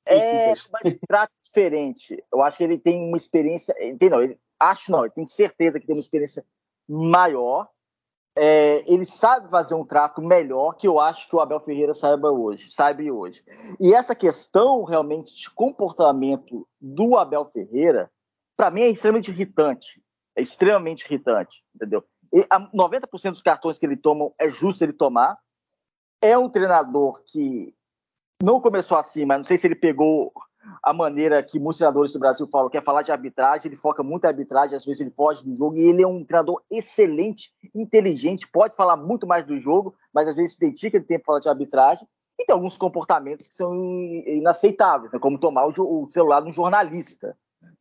É, 0.05 0.53
mas 0.71 0.93
um 0.93 0.97
trato 1.05 1.33
diferente. 1.43 2.23
Eu 2.31 2.41
acho 2.41 2.57
que 2.57 2.63
ele 2.63 2.77
tem 2.77 3.05
uma 3.05 3.17
experiência. 3.17 3.75
Entendeu? 3.85 4.23
Ele, 4.23 4.39
acho 4.57 4.89
não, 4.89 5.03
ele 5.03 5.13
tem 5.13 5.27
certeza 5.27 5.77
que 5.79 5.85
tem 5.85 5.93
uma 5.95 5.99
experiência 5.99 6.45
maior. 6.87 7.69
É, 8.39 8.83
ele 8.91 9.03
sabe 9.03 9.49
fazer 9.49 9.73
um 9.73 9.83
trato 9.83 10.21
melhor 10.21 10.75
que 10.75 10.87
eu 10.87 10.99
acho 10.99 11.27
que 11.27 11.35
o 11.35 11.39
Abel 11.39 11.59
Ferreira 11.59 11.93
saiba 11.93 12.31
hoje, 12.31 12.71
sabe 12.71 13.11
hoje. 13.11 13.43
E 13.79 13.93
essa 13.93 14.15
questão 14.15 14.83
realmente 14.83 15.35
de 15.35 15.49
comportamento 15.49 16.65
do 16.79 17.17
Abel 17.17 17.45
Ferreira, 17.45 18.11
para 18.55 18.69
mim 18.69 18.81
é 18.81 18.89
extremamente 18.89 19.31
irritante. 19.31 20.01
É 20.35 20.41
extremamente 20.41 21.03
irritante, 21.03 21.63
entendeu? 21.75 22.05
90% 22.33 23.31
dos 23.31 23.41
cartões 23.41 23.77
que 23.77 23.85
ele 23.85 23.97
toma 23.97 24.31
é 24.39 24.49
justo 24.49 24.83
ele 24.83 24.93
tomar. 24.93 25.37
É 26.21 26.37
um 26.37 26.49
treinador 26.49 27.21
que 27.25 27.73
não 28.41 28.59
começou 28.59 28.97
assim, 28.97 29.25
mas 29.25 29.37
não 29.37 29.45
sei 29.45 29.57
se 29.57 29.67
ele 29.67 29.75
pegou 29.75 30.31
a 30.83 30.93
maneira 30.93 31.41
que 31.41 31.59
muitos 31.59 31.77
treinadores 31.77 32.11
do 32.11 32.19
Brasil 32.19 32.47
falam, 32.47 32.69
que 32.69 32.77
é 32.77 32.81
falar 32.81 33.01
de 33.01 33.11
arbitragem, 33.11 33.67
ele 33.67 33.75
foca 33.75 34.03
muito 34.03 34.25
em 34.25 34.27
arbitragem, 34.27 34.75
às 34.75 34.85
vezes 34.85 35.01
ele 35.01 35.11
foge 35.11 35.43
do 35.43 35.53
jogo, 35.53 35.77
e 35.77 35.81
ele 35.81 36.03
é 36.03 36.07
um 36.07 36.25
treinador 36.25 36.61
excelente, 36.69 37.51
inteligente, 37.73 38.47
pode 38.47 38.75
falar 38.75 38.97
muito 38.97 39.25
mais 39.25 39.45
do 39.45 39.57
jogo, 39.59 39.95
mas 40.13 40.27
às 40.27 40.35
vezes 40.35 40.53
se 40.53 40.59
dedica 40.59 40.99
de 40.99 41.05
tempo 41.05 41.25
para 41.25 41.33
falar 41.33 41.39
de 41.39 41.49
arbitragem, 41.49 42.07
e 42.39 42.45
tem 42.45 42.53
alguns 42.53 42.77
comportamentos 42.77 43.47
que 43.47 43.55
são 43.55 43.73
inaceitáveis, 44.25 45.11
né? 45.11 45.19
como 45.19 45.39
tomar 45.39 45.65
o 45.65 46.07
celular 46.09 46.41
de 46.41 46.49
um 46.49 46.53
jornalista 46.53 47.35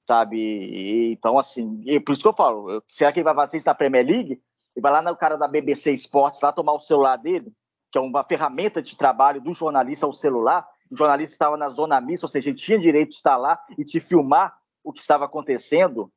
sabe? 0.06 0.38
E, 0.38 1.12
então, 1.12 1.38
assim, 1.38 1.82
e 1.84 1.98
por 2.00 2.12
isso 2.12 2.22
que 2.22 2.28
eu 2.28 2.32
falo, 2.32 2.82
será 2.88 3.12
que 3.12 3.20
ele 3.20 3.32
vai 3.32 3.44
assistir 3.44 3.66
na 3.66 3.74
Premier 3.74 4.06
League? 4.06 4.40
E 4.76 4.80
vai 4.80 4.92
lá 4.92 5.02
no 5.02 5.16
cara 5.16 5.36
da 5.36 5.48
BBC 5.48 5.92
Sports 5.92 6.40
lá 6.42 6.52
tomar 6.52 6.74
o 6.74 6.80
celular 6.80 7.16
dele, 7.16 7.52
que 7.90 7.98
é 7.98 8.00
uma 8.00 8.24
ferramenta 8.24 8.82
de 8.82 8.96
trabalho 8.96 9.40
do 9.40 9.54
jornalista 9.54 10.06
ao 10.06 10.12
celular. 10.12 10.66
O 10.90 10.96
jornalista 10.96 11.34
estava 11.34 11.56
na 11.56 11.70
zona 11.70 12.00
mista, 12.00 12.26
ou 12.26 12.30
seja, 12.30 12.50
ele 12.50 12.58
tinha 12.58 12.78
direito 12.78 13.10
de 13.10 13.16
estar 13.16 13.36
lá 13.36 13.58
e 13.76 13.84
de 13.84 14.00
filmar 14.00 14.56
o 14.84 14.92
que 14.92 15.00
estava 15.00 15.24
acontecendo. 15.24 16.12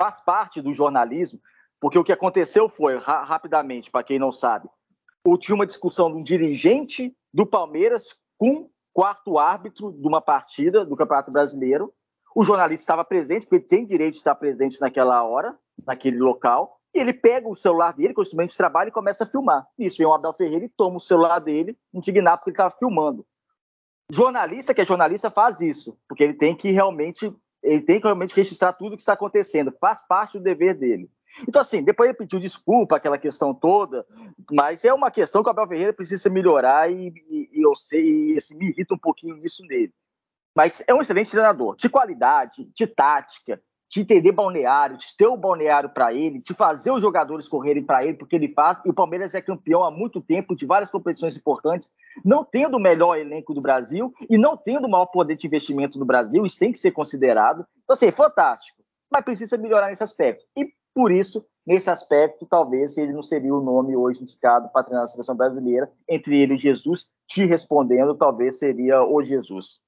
Faz 0.00 0.20
parte 0.20 0.60
do 0.60 0.72
jornalismo, 0.72 1.40
porque 1.80 1.98
o 1.98 2.04
que 2.04 2.12
aconteceu 2.12 2.68
foi, 2.68 2.98
ra 2.98 3.22
rapidamente, 3.22 3.90
para 3.90 4.04
quem 4.04 4.18
não 4.18 4.32
sabe, 4.32 4.68
tinha 5.38 5.54
uma 5.54 5.66
discussão 5.66 6.10
de 6.10 6.16
um 6.16 6.22
dirigente 6.22 7.16
do 7.32 7.46
Palmeiras 7.46 8.20
com 8.36 8.68
quarto 8.92 9.38
árbitro 9.38 9.92
de 9.92 10.06
uma 10.06 10.20
partida 10.20 10.84
do 10.84 10.96
Campeonato 10.96 11.30
Brasileiro, 11.30 11.94
o 12.34 12.44
jornalista 12.44 12.82
estava 12.82 13.04
presente, 13.04 13.46
porque 13.46 13.56
ele 13.56 13.64
tem 13.64 13.86
direito 13.86 14.12
de 14.12 14.18
estar 14.18 14.34
presente 14.34 14.80
naquela 14.80 15.22
hora, 15.22 15.56
naquele 15.86 16.18
local, 16.18 16.78
e 16.94 16.98
ele 16.98 17.12
pega 17.12 17.48
o 17.48 17.54
celular 17.54 17.92
dele, 17.92 18.12
com 18.12 18.20
o 18.20 18.22
instrumento 18.22 18.50
de 18.50 18.56
trabalho, 18.56 18.88
e 18.88 18.92
começa 18.92 19.24
a 19.24 19.26
filmar. 19.26 19.66
Isso 19.78 19.98
vem 19.98 20.06
o 20.06 20.12
Abel 20.12 20.34
Ferreira 20.34 20.64
e 20.64 20.68
toma 20.68 20.96
o 20.96 21.00
celular 21.00 21.38
dele, 21.38 21.76
indignado 21.92 22.38
porque 22.38 22.50
ele 22.50 22.56
estava 22.56 22.74
filmando. 22.78 23.26
Jornalista 24.10 24.74
que 24.74 24.82
é 24.82 24.84
jornalista 24.84 25.30
faz 25.30 25.60
isso, 25.60 25.98
porque 26.06 26.22
ele 26.22 26.34
tem 26.34 26.54
que 26.54 26.70
realmente 26.70 27.34
ele 27.62 27.80
tem 27.80 28.00
que 28.00 28.06
realmente 28.06 28.34
registrar 28.34 28.72
tudo 28.72 28.94
o 28.94 28.96
que 28.96 29.02
está 29.02 29.12
acontecendo, 29.12 29.72
faz 29.80 30.00
parte 30.06 30.36
do 30.36 30.42
dever 30.42 30.74
dele. 30.74 31.08
Então, 31.48 31.62
assim, 31.62 31.82
depois 31.82 32.08
ele 32.08 32.18
pediu 32.18 32.38
desculpa, 32.38 32.96
aquela 32.96 33.16
questão 33.16 33.54
toda, 33.54 34.04
mas 34.50 34.84
é 34.84 34.92
uma 34.92 35.10
questão 35.10 35.42
que 35.42 35.48
o 35.48 35.50
Abel 35.50 35.68
Ferreira 35.68 35.92
precisa 35.92 36.28
melhorar 36.28 36.90
e, 36.90 37.08
e, 37.30 37.50
e 37.52 37.62
eu 37.62 37.74
sei, 37.74 38.32
e 38.32 38.36
assim, 38.36 38.56
me 38.56 38.68
irrita 38.68 38.94
um 38.94 38.98
pouquinho 38.98 39.38
isso 39.44 39.64
nele. 39.66 39.94
Mas 40.54 40.82
é 40.86 40.94
um 40.94 41.00
excelente 41.00 41.30
treinador, 41.30 41.76
de 41.76 41.88
qualidade, 41.88 42.70
de 42.74 42.86
tática, 42.86 43.60
de 43.92 44.00
entender 44.00 44.32
balneário, 44.32 44.96
de 44.96 45.14
ter 45.18 45.26
o 45.26 45.36
balneário 45.36 45.90
para 45.90 46.14
ele, 46.14 46.38
de 46.38 46.54
fazer 46.54 46.90
os 46.90 47.02
jogadores 47.02 47.46
correrem 47.46 47.84
para 47.84 48.02
ele, 48.02 48.16
porque 48.16 48.34
ele 48.34 48.48
faz. 48.48 48.80
E 48.86 48.88
o 48.88 48.94
Palmeiras 48.94 49.34
é 49.34 49.42
campeão 49.42 49.84
há 49.84 49.90
muito 49.90 50.18
tempo 50.18 50.56
de 50.56 50.64
várias 50.64 50.90
competições 50.90 51.36
importantes, 51.36 51.90
não 52.24 52.42
tendo 52.42 52.78
o 52.78 52.80
melhor 52.80 53.18
elenco 53.18 53.52
do 53.52 53.60
Brasil 53.60 54.10
e 54.30 54.38
não 54.38 54.56
tendo 54.56 54.86
o 54.86 54.90
maior 54.90 55.06
poder 55.06 55.36
de 55.36 55.46
investimento 55.46 55.98
do 55.98 56.06
Brasil, 56.06 56.46
isso 56.46 56.58
tem 56.58 56.72
que 56.72 56.78
ser 56.78 56.92
considerado. 56.92 57.66
Então, 57.84 57.92
assim, 57.92 58.06
é 58.06 58.12
fantástico, 58.12 58.82
mas 59.10 59.24
precisa 59.24 59.58
melhorar 59.58 59.88
nesse 59.88 60.02
aspecto. 60.02 60.42
E 60.56 60.72
por 60.94 61.12
isso, 61.12 61.44
nesse 61.66 61.90
aspecto, 61.90 62.46
talvez 62.46 62.96
ele 62.96 63.12
não 63.12 63.22
seria 63.22 63.54
o 63.54 63.62
nome 63.62 63.94
hoje 63.94 64.22
indicado 64.22 64.70
para 64.70 64.84
treinar 64.84 65.04
a 65.04 65.06
seleção 65.06 65.36
brasileira. 65.36 65.90
Entre 66.08 66.40
ele 66.40 66.54
e 66.54 66.58
Jesus, 66.58 67.08
te 67.26 67.44
respondendo, 67.44 68.14
talvez 68.14 68.58
seria 68.58 69.02
o 69.02 69.22
Jesus. 69.22 69.80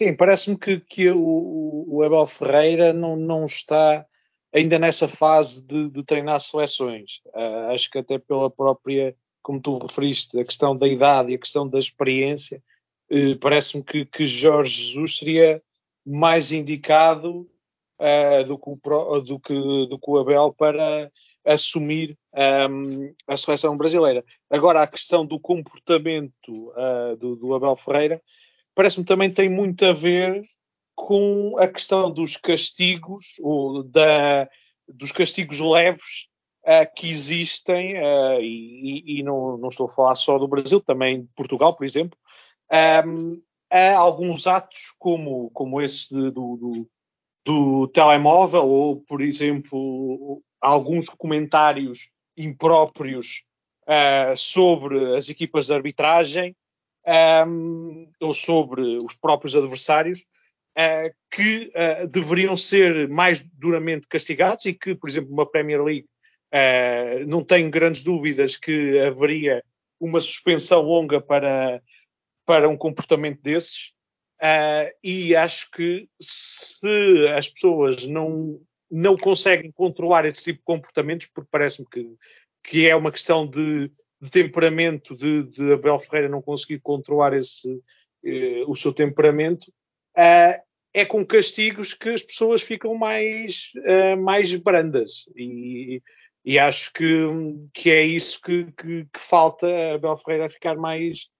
Sim, 0.00 0.16
parece-me 0.16 0.56
que, 0.56 0.80
que 0.80 1.10
o, 1.10 1.84
o 1.86 2.02
Abel 2.02 2.26
Ferreira 2.26 2.90
não, 2.90 3.16
não 3.16 3.44
está 3.44 4.06
ainda 4.50 4.78
nessa 4.78 5.06
fase 5.06 5.62
de, 5.62 5.90
de 5.90 6.02
treinar 6.02 6.40
seleções. 6.40 7.20
Uh, 7.26 7.70
acho 7.74 7.90
que 7.90 7.98
até 7.98 8.18
pela 8.18 8.50
própria, 8.50 9.14
como 9.42 9.60
tu 9.60 9.76
referiste, 9.76 10.40
a 10.40 10.44
questão 10.46 10.74
da 10.74 10.88
idade 10.88 11.32
e 11.32 11.34
a 11.34 11.38
questão 11.38 11.68
da 11.68 11.78
experiência, 11.78 12.62
uh, 13.12 13.36
parece-me 13.40 13.84
que, 13.84 14.06
que 14.06 14.26
Jorge 14.26 14.84
Jesus 14.84 15.18
seria 15.18 15.62
mais 16.06 16.50
indicado 16.50 17.46
uh, 18.00 18.44
do, 18.46 18.56
que 18.56 18.70
o, 18.70 19.20
do, 19.20 19.38
que, 19.38 19.86
do 19.86 19.98
que 19.98 20.10
o 20.10 20.18
Abel 20.18 20.54
para 20.56 21.12
assumir 21.44 22.16
um, 22.70 23.14
a 23.26 23.36
seleção 23.36 23.76
brasileira. 23.76 24.24
Agora, 24.48 24.80
a 24.80 24.86
questão 24.86 25.26
do 25.26 25.38
comportamento 25.38 26.70
uh, 26.70 27.14
do, 27.18 27.36
do, 27.36 27.54
Abel 27.54 27.76
Ferreira 27.76 28.22
parece-me 28.80 29.04
também 29.04 29.30
tem 29.30 29.46
muito 29.46 29.84
a 29.84 29.92
ver 29.92 30.42
com 30.94 31.58
a 31.58 31.68
questão 31.68 32.10
dos 32.10 32.34
castigos, 32.38 33.34
ou 33.42 33.82
da, 33.82 34.48
dos 34.88 35.12
castigos 35.12 35.60
leves 35.60 36.28
uh, 36.64 36.90
que 36.96 37.10
existem, 37.10 37.98
uh, 37.98 38.40
e, 38.40 39.18
e 39.18 39.22
não, 39.22 39.58
não, 39.58 39.68
estou 39.68 39.84
a 39.84 39.90
falar 39.90 40.14
só 40.14 40.38
do 40.38 40.48
Brasil, 40.48 40.80
também 40.80 41.20
de 41.20 41.28
Portugal, 41.36 41.76
por 41.76 41.84
exemplo, 41.84 42.18
um, 43.06 43.42
há 43.70 43.98
alguns 43.98 44.46
atos 44.46 44.94
como, 44.98 45.50
como 45.50 45.82
esse 45.82 46.14
de, 46.14 46.30
do, 46.30 46.56
do, 46.56 46.90
do 47.44 47.88
telemóvel, 47.88 48.66
ou, 48.66 48.96
por 49.02 49.20
exemplo, 49.20 50.42
alguns 50.58 51.04
comentários 51.18 52.08
impróprios 52.34 53.42
uh, 53.82 54.34
sobre 54.34 55.16
as 55.16 55.28
equipas 55.28 55.66
de 55.66 55.74
arbitragem 55.74 56.56
um, 57.46 58.10
ou 58.20 58.32
sobre 58.32 58.98
os 58.98 59.14
próprios 59.14 59.56
adversários, 59.56 60.20
uh, 60.78 61.14
que 61.30 61.72
uh, 61.74 62.06
deveriam 62.06 62.56
ser 62.56 63.08
mais 63.08 63.44
duramente 63.54 64.06
castigados 64.06 64.66
e 64.66 64.74
que, 64.74 64.94
por 64.94 65.08
exemplo, 65.08 65.32
uma 65.32 65.50
Premier 65.50 65.82
League 65.82 66.06
não 67.28 67.44
tenho 67.44 67.70
grandes 67.70 68.02
dúvidas 68.02 68.56
que 68.56 68.98
haveria 68.98 69.62
uma 70.00 70.20
suspensão 70.20 70.82
longa 70.82 71.20
para, 71.20 71.80
para 72.44 72.68
um 72.68 72.76
comportamento 72.76 73.40
desses. 73.40 73.92
Uh, 74.42 74.90
e 75.04 75.36
acho 75.36 75.70
que 75.70 76.08
se 76.20 77.28
as 77.36 77.48
pessoas 77.48 78.06
não, 78.06 78.58
não 78.90 79.16
conseguem 79.16 79.70
controlar 79.70 80.24
esse 80.24 80.42
tipo 80.42 80.58
de 80.58 80.64
comportamentos, 80.64 81.28
porque 81.32 81.48
parece-me 81.52 81.86
que, 81.88 82.16
que 82.64 82.88
é 82.88 82.96
uma 82.96 83.12
questão 83.12 83.46
de, 83.46 83.92
de 84.20 84.30
temperamento 84.30 85.14
de, 85.14 85.44
de, 85.44 85.72
Abel 85.72 85.98
Ferreira 85.98 86.28
não 86.28 86.42
conseguir 86.42 86.80
controlar 86.80 87.32
esse, 87.32 87.72
uh, 87.72 88.70
o 88.70 88.74
seu 88.74 88.92
temperamento, 88.92 89.68
uh, 90.16 90.60
é 90.92 91.04
com 91.06 91.24
castigos 91.24 91.94
que 91.94 92.08
as 92.08 92.22
pessoas 92.22 92.62
ficam 92.62 92.96
mais, 92.96 93.70
mais 94.18 94.52
brandas. 94.56 95.24
E, 95.36 96.02
e, 96.44 96.58
acho 96.58 96.92
que, 96.92 97.06
que 97.72 97.90
é 97.90 98.02
isso 98.02 98.40
que, 98.42 98.64
que, 98.72 99.04
que 99.04 99.20
falta 99.20 99.68
a 99.68 99.94
Abel 99.94 100.16
Ferreira 100.16 100.50
ficar 100.50 100.76
mais 100.76 101.30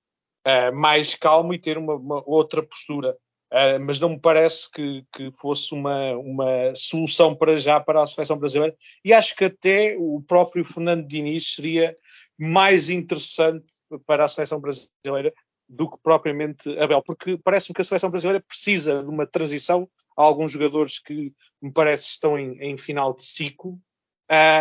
uh, 0.46 0.74
mais 0.74 1.14
calmo 1.14 1.54
e 1.54 1.58
ter 1.58 1.78
uma, 1.78 1.94
uma 1.94 2.22
outra 2.26 2.62
postura. 2.62 3.16
Uh, 3.52 3.80
mas 3.80 3.98
não 3.98 4.10
me 4.10 4.20
parece 4.20 4.70
que, 4.70 5.04
que, 5.12 5.32
fosse 5.32 5.74
uma, 5.74 6.12
uma 6.12 6.72
solução 6.74 7.34
para 7.34 7.58
já 7.58 7.80
para 7.80 8.02
a 8.02 8.06
seleção 8.06 8.38
brasileira. 8.38 8.76
E 9.04 9.12
acho 9.12 9.34
que 9.34 9.44
até 9.44 9.96
o 9.98 10.22
próprio 10.22 10.64
Fernando 10.64 11.06
Diniz 11.06 11.54
seria 11.54 11.94
mais 12.40 12.88
interessante 12.88 13.66
para 14.07 14.24
a 14.24 14.29
seleção 14.29 14.59
brasileira 14.59 15.33
do 15.68 15.90
que 15.90 15.98
propriamente 16.03 16.68
Abel, 16.79 17.03
porque 17.03 17.37
parece-me 17.37 17.74
que 17.74 17.83
a 17.83 17.85
seleção 17.85 18.11
brasileira 18.11 18.40
precisa 18.40 19.03
de 19.03 19.11
uma 19.11 19.26
transição. 19.26 19.88
Há 20.16 20.22
alguns 20.22 20.53
jogadores 20.53 20.98
que 20.98 21.33
me 21.61 21.72
parece 21.72 22.07
estão 22.07 22.38
em, 22.38 22.59
em 22.61 22.76
final 22.76 23.14
de 23.14 23.22
ciclo. 23.22 23.79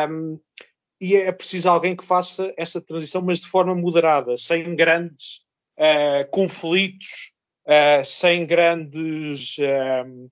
Um, 0.10 0.40
e 1.02 1.16
é 1.16 1.32
preciso 1.32 1.70
alguém 1.70 1.96
que 1.96 2.06
faça 2.06 2.54
essa 2.58 2.82
transição, 2.82 3.22
mas 3.22 3.40
de 3.40 3.48
forma 3.48 3.74
moderada, 3.74 4.36
sem 4.36 4.76
grandes 4.76 5.42
uh, 5.78 6.30
conflitos, 6.32 7.32
uh, 7.66 8.04
sem 8.04 8.46
grandes. 8.46 9.56
Uh, 9.58 10.30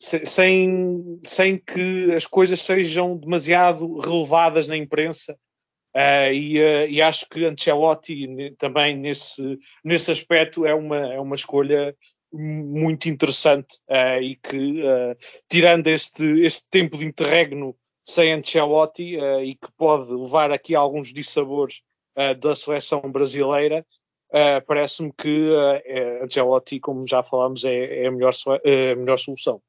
sem, 0.00 1.20
sem 1.22 1.58
que 1.58 2.12
as 2.14 2.24
coisas 2.24 2.62
sejam 2.62 3.16
demasiado 3.16 3.98
relevadas 3.98 4.66
na 4.66 4.76
imprensa. 4.76 5.38
E, 5.94 6.58
e, 6.88 7.02
acho 7.02 7.28
que 7.28 7.44
Ancelotti 7.44 8.54
também 8.58 8.96
nesse, 8.96 9.58
nesse 9.84 10.12
aspecto 10.12 10.64
é 10.64 10.72
uma, 10.72 11.14
é 11.14 11.18
uma 11.18 11.34
escolha 11.34 11.96
muito 12.32 13.08
interessante 13.08 13.76
uh, 13.88 14.22
e 14.22 14.36
que, 14.36 14.82
uh, 14.82 15.16
tirando 15.48 15.88
este, 15.88 16.24
este 16.42 16.68
tempo 16.70 16.96
de 16.96 17.04
interregno 17.04 17.76
sem 18.04 18.32
Ancelotti 18.32 19.16
uh, 19.16 19.40
e 19.40 19.54
que 19.54 19.70
pode 19.76 20.12
levar 20.12 20.52
aqui 20.52 20.74
alguns 20.74 21.12
dissabores 21.12 21.82
uh, 22.16 22.34
da 22.38 22.54
seleção 22.54 23.00
brasileira, 23.00 23.84
uh, 24.30 24.64
parece-me 24.66 25.12
que 25.12 25.50
uh, 25.50 26.24
Ancelotti, 26.24 26.78
como 26.78 27.06
já 27.06 27.22
falamos, 27.22 27.64
é, 27.64 28.04
é 28.04 28.06
a, 28.06 28.12
melhor, 28.12 28.32
é 28.64 28.92
a 28.92 28.96
melhor 28.96 29.18
solução. 29.18 29.60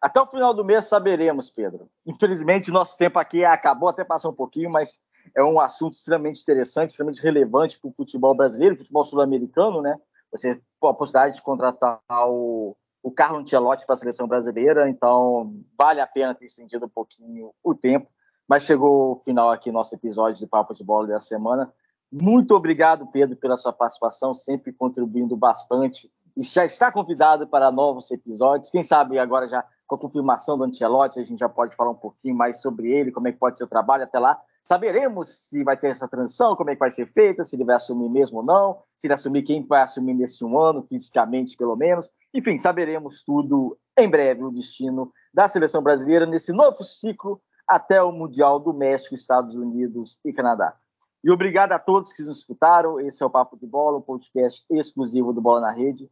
Até 0.00 0.18
o 0.18 0.26
final 0.26 0.54
do 0.54 0.64
mês 0.64 0.86
saberemos, 0.86 1.50
Pedro. 1.50 1.90
Infelizmente, 2.06 2.70
nosso 2.70 2.96
tempo 2.96 3.18
aqui 3.18 3.44
acabou, 3.44 3.90
até 3.90 4.02
passou 4.02 4.30
um 4.30 4.34
pouquinho, 4.34 4.70
mas 4.70 4.98
é 5.34 5.42
um 5.42 5.60
assunto 5.60 5.94
extremamente 5.94 6.42
interessante, 6.42 6.90
extremamente 6.90 7.22
relevante 7.22 7.78
para 7.78 7.88
o 7.88 7.92
futebol 7.92 8.34
brasileiro, 8.34 8.76
futebol 8.76 9.04
sul-americano, 9.04 9.80
né? 9.80 9.98
Você 10.32 10.60
pô, 10.80 10.88
a 10.88 10.94
possibilidade 10.94 11.36
de 11.36 11.42
contratar 11.42 12.00
o, 12.28 12.76
o 13.02 13.10
Carlo 13.10 13.38
Ancelotti 13.38 13.86
para 13.86 13.94
a 13.94 13.98
seleção 13.98 14.28
brasileira, 14.28 14.88
então 14.88 15.54
vale 15.78 16.00
a 16.00 16.06
pena 16.06 16.34
ter 16.34 16.46
estendido 16.46 16.86
um 16.86 16.88
pouquinho 16.90 17.52
o 17.62 17.74
tempo. 17.74 18.08
Mas 18.48 18.64
chegou 18.64 19.12
o 19.12 19.20
final 19.24 19.50
aqui 19.50 19.70
nosso 19.70 19.94
episódio 19.94 20.38
de 20.38 20.46
Papo 20.46 20.74
de 20.74 20.82
Bola 20.82 21.06
dessa 21.06 21.26
semana. 21.26 21.72
Muito 22.10 22.54
obrigado, 22.54 23.06
Pedro, 23.06 23.36
pela 23.36 23.56
sua 23.56 23.72
participação, 23.72 24.34
sempre 24.34 24.72
contribuindo 24.72 25.36
bastante. 25.36 26.10
E 26.36 26.42
já 26.42 26.64
está 26.64 26.90
convidado 26.90 27.46
para 27.46 27.70
novos 27.70 28.10
episódios. 28.10 28.70
Quem 28.70 28.82
sabe 28.82 29.18
agora 29.18 29.48
já 29.48 29.64
com 29.86 29.94
a 29.94 29.98
confirmação 29.98 30.58
do 30.58 30.64
Ancelotti, 30.64 31.20
a 31.20 31.24
gente 31.24 31.38
já 31.38 31.48
pode 31.48 31.76
falar 31.76 31.90
um 31.90 31.96
pouquinho 31.96 32.34
mais 32.34 32.60
sobre 32.60 32.92
ele, 32.92 33.12
como 33.12 33.28
é 33.28 33.32
que 33.32 33.38
pode 33.38 33.58
ser 33.58 33.64
o 33.64 33.68
trabalho 33.68 34.04
até 34.04 34.18
lá. 34.18 34.40
Saberemos 34.62 35.48
se 35.48 35.64
vai 35.64 35.76
ter 35.76 35.88
essa 35.88 36.06
transição, 36.06 36.54
como 36.54 36.70
é 36.70 36.74
que 36.74 36.80
vai 36.80 36.90
ser 36.90 37.06
feita, 37.06 37.44
se 37.44 37.56
ele 37.56 37.64
vai 37.64 37.76
assumir 37.76 38.08
mesmo 38.10 38.38
ou 38.38 38.44
não, 38.44 38.82
se 38.96 39.06
ele 39.06 39.14
assumir 39.14 39.42
quem 39.42 39.64
vai 39.64 39.82
assumir 39.82 40.14
nesse 40.14 40.44
um 40.44 40.58
ano, 40.58 40.82
fisicamente 40.82 41.56
pelo 41.56 41.74
menos. 41.76 42.10
Enfim, 42.32 42.58
saberemos 42.58 43.22
tudo 43.22 43.78
em 43.98 44.08
breve, 44.08 44.44
o 44.44 44.50
destino 44.50 45.12
da 45.32 45.48
seleção 45.48 45.82
brasileira 45.82 46.26
nesse 46.26 46.52
novo 46.52 46.84
ciclo 46.84 47.40
até 47.66 48.02
o 48.02 48.12
Mundial 48.12 48.58
do 48.58 48.74
México, 48.74 49.14
Estados 49.14 49.54
Unidos 49.54 50.18
e 50.24 50.32
Canadá. 50.32 50.76
E 51.22 51.30
obrigado 51.30 51.72
a 51.72 51.78
todos 51.78 52.12
que 52.12 52.22
nos 52.22 52.38
escutaram. 52.38 52.98
Esse 52.98 53.22
é 53.22 53.26
o 53.26 53.30
Papo 53.30 53.56
de 53.56 53.66
Bola, 53.66 53.98
um 53.98 54.02
podcast 54.02 54.64
exclusivo 54.70 55.32
do 55.32 55.40
Bola 55.40 55.60
na 55.60 55.70
Rede. 55.70 56.10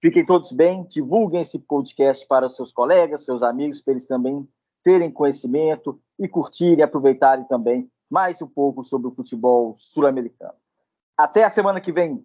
Fiquem 0.00 0.24
todos 0.24 0.52
bem, 0.52 0.84
divulguem 0.84 1.42
esse 1.42 1.58
podcast 1.58 2.26
para 2.26 2.46
os 2.46 2.56
seus 2.56 2.72
colegas, 2.72 3.24
seus 3.24 3.42
amigos, 3.42 3.80
para 3.80 3.92
eles 3.92 4.06
também 4.06 4.46
terem 4.82 5.10
conhecimento 5.10 5.98
e 6.18 6.28
curtirem 6.28 6.84
aproveitarem 6.84 7.44
também 7.46 7.90
mais 8.14 8.40
um 8.40 8.46
pouco 8.46 8.84
sobre 8.84 9.08
o 9.08 9.10
futebol 9.10 9.74
sul-americano. 9.76 10.54
Até 11.18 11.42
a 11.42 11.50
semana 11.50 11.80
que 11.80 11.90
vem. 11.90 12.24